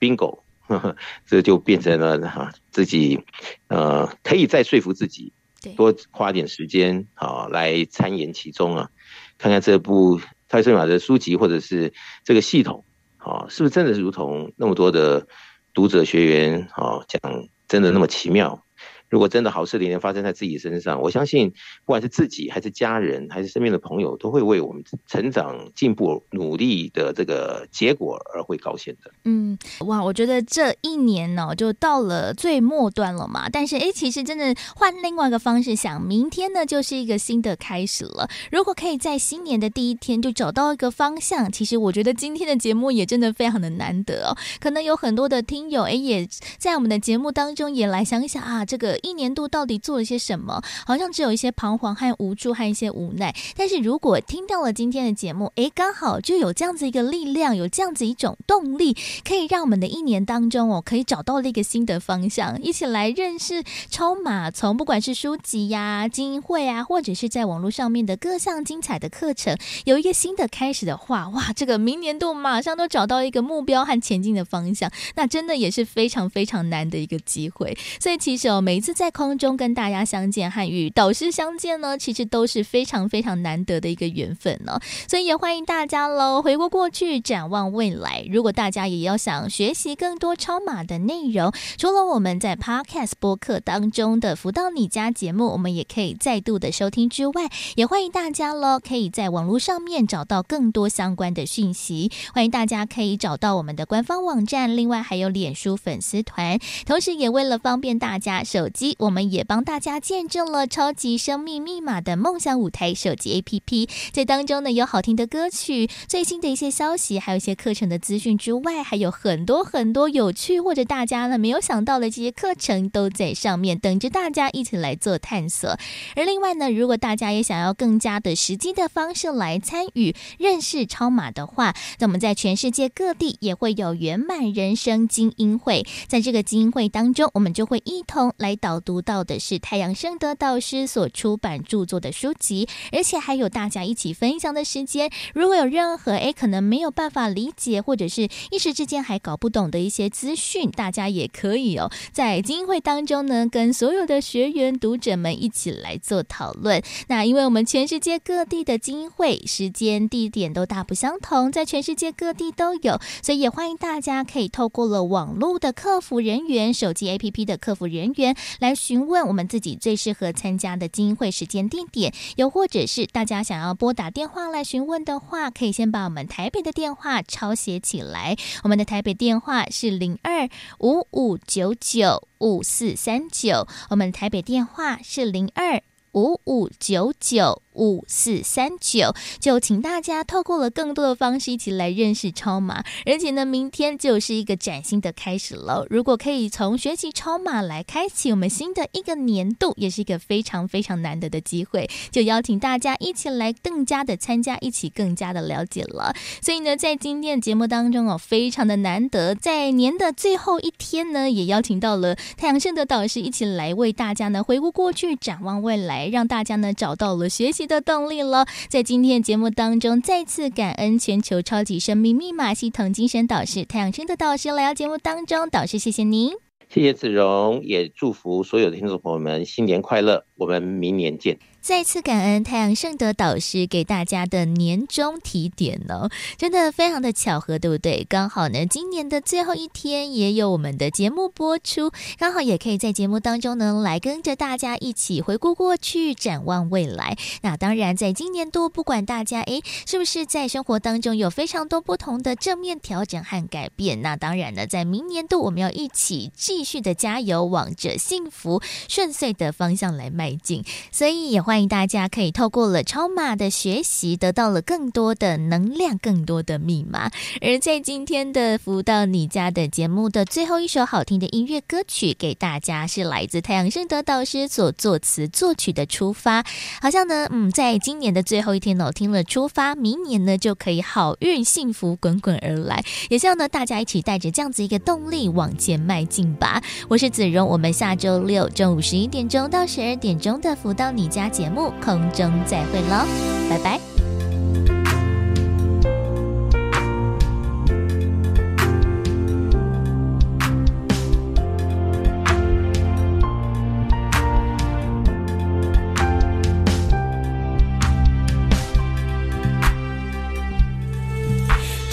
[0.00, 0.96] bingo，呵 呵，
[1.26, 3.20] 这就变成了哈自己
[3.68, 5.34] 呃可以再说服自己，
[5.76, 8.88] 多花点时间啊来参研其中啊，
[9.36, 10.18] 看看这部
[10.48, 11.92] 泰森马的书籍或者是
[12.24, 12.82] 这个系统
[13.18, 15.28] 啊，是不是真的如同那么多的
[15.74, 17.20] 读者学员啊讲，
[17.68, 18.64] 真的那么奇妙？
[19.10, 21.50] 如果真的好事连连发生在自己身上，我相信
[21.84, 29.10] 不管是自己还是家人还是身边的朋友，都会为我们成长、进步、努力的这个结果而会高兴的。
[29.24, 33.48] 嗯，哇，我觉得这一年呢、哦，就到了最末端了嘛。
[33.48, 38.28] 但是，哎，其实真的换另外一个方式想，明天呢就是一个新的开始了。
[38.50, 44.36] 如果可以在新年的第一天就找到一个方向，其实我觉得今天的节目也真的非常的难得哦。
[44.58, 46.26] 可能有很多的听友，哎，也
[46.58, 48.93] 在我们的节目当中也来想一想啊，这个。
[48.98, 50.62] 一年度到底做了些什么？
[50.86, 53.34] 好像只有一些彷徨和无助，和一些无奈。
[53.56, 64.50] 但是如果听到了今天的节目，诶，刚好就有这样子一个力量，有这样子一种动力，可以让我们的一年当中哦，可以找到了一个新的方向，一起来认识超马。
[64.50, 77.76] 从不管是书籍呀、精英会啊，或者是在网络上面的各项精彩的课程，有一个新的开始的话，哇，这个明年度马上都找到一个目标和前进的方向，那真的也是非常非常难的一个机会。
[78.00, 78.94] 所以其实哦，每次。
[78.94, 84.78] 在空中跟大家相见和与导师相见呢，其实都是非常非常难得的一个缘分呢。
[85.08, 88.24] 所以也欢迎大家喽，回顾过去，展望未来。
[88.30, 102.12] 如果大家也要想学习更多超码的内容，除了我们在 Podcast 播客当中的“福到你家”节目，我们也可以再度的收听之外，也欢迎大家喽，可以在网络上面找到更多相关的讯息。
[102.32, 108.96] 欢迎大家可以找到我们的官方网站，另外还有脸书粉丝团，同时也为了方便大家手机。
[108.98, 125.78] 我们也帮大家见证了超级生命密码的梦想舞台手机 APP，在当中呢，有好听的歌曲、最新的一些消息，还有一些课程的资讯之外，还有很多很多有趣或者大家呢没有想到的这些课程都在上面等着大家一起来做探索。
[126.16, 138.84] 而另外呢，如果大家也想要更加的实际的方式来参与认识超码的话，那我们在全世界各地也会有圆满人生精英会，在这个精英会当中，我们就会一同来导。
[138.84, 145.10] 读到的是太阳圣德导师所出版著作的书籍，而且还有大家一起分享的时间。
[145.32, 156.82] 如果有任何诶可能没有办法理解，或者是一时之间还搞不懂的一些资讯，大家也可以哦，在精英会当中呢，跟所有的学员读者们一起来做讨论。
[157.08, 168.74] 那因为我们全世界各地的精英会时间地点都大不相同，在全世界各地都有，所以也欢迎大家可以透过了网络的客服人员、手机 APP 的客服人员来。
[168.84, 178.36] 询问我们自己最适合参加的精英会时间地点，又或者是大家想要拨打电话来询问的话，可以先把我们台北的电话抄写起来。
[178.62, 180.50] 我们的台北电话是零二
[180.80, 185.80] 五五九九五四三九，我们台北电话是零二
[186.12, 187.63] 五五九九。
[187.74, 195.86] 五四三九，就请大家透过了更多的方式一起来认识超码，而且呢，明天就是一个崭新的开始了。
[195.90, 201.88] 如果可以从学习超码来开启我们新的一个年度，也是一个非常非常难得的机会。
[202.10, 206.14] 就邀请大家一起来更加的参加，一起更加的了解了。
[206.40, 217.63] 所以呢，在今天的节目当中哦，非常的难得，在年的最后一天呢，也邀请到了太阳盛德导师一起来为大家呢回顾过去，展望未来，让大家呢找到了学习。
[217.66, 226.32] 的动力了，在今天的节目当中，再次感恩全球超级生命密码系统精神导师太阳升的导师来到节目当中，导师谢谢您，
[226.68, 231.38] 谢谢子荣，也祝福所有的听众朋友们新年快乐，我们明年见。
[231.60, 238.04] 再次感恩太阳盛德导师给大家的年终提点呢，真的非常的巧合，对不对？
[238.06, 247.16] 刚好呢，今年的最后一天也有我们的节目播出，刚好也可以在节目当中呢来跟着大家一起回顾过去，展望未来。
[247.40, 260.64] 那当然，在今年度，不管大家诶是不是在生活当中有非常多不同的正面调整和改变，那当然呢，在明年度我们要一起继续的加油，往着幸福顺遂的方向来迈迈进。
[260.90, 267.10] 所以也欢迎大家可以透过了超码的学习，得到了更多的能量，更多的密码。
[267.42, 276.42] 而在今天的福到你家的节目的最后一首好听的音乐歌曲，给大家是来自太阳盛德导师所作词作曲的《出发》。
[276.80, 282.82] 好像呢，嗯，在今年的最后一天呢，我听了《出发》，明年呢就可以好运幸福滚滚而来。
[283.10, 286.62] 也希望呢大家一起带着这样子一个动力往前迈进吧。
[286.88, 293.06] 我是子荣，我们下周六中午十一点钟到十二点钟的福到你家节目空中再会喽，
[293.50, 293.80] 拜拜。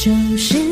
[0.03, 0.70] 就是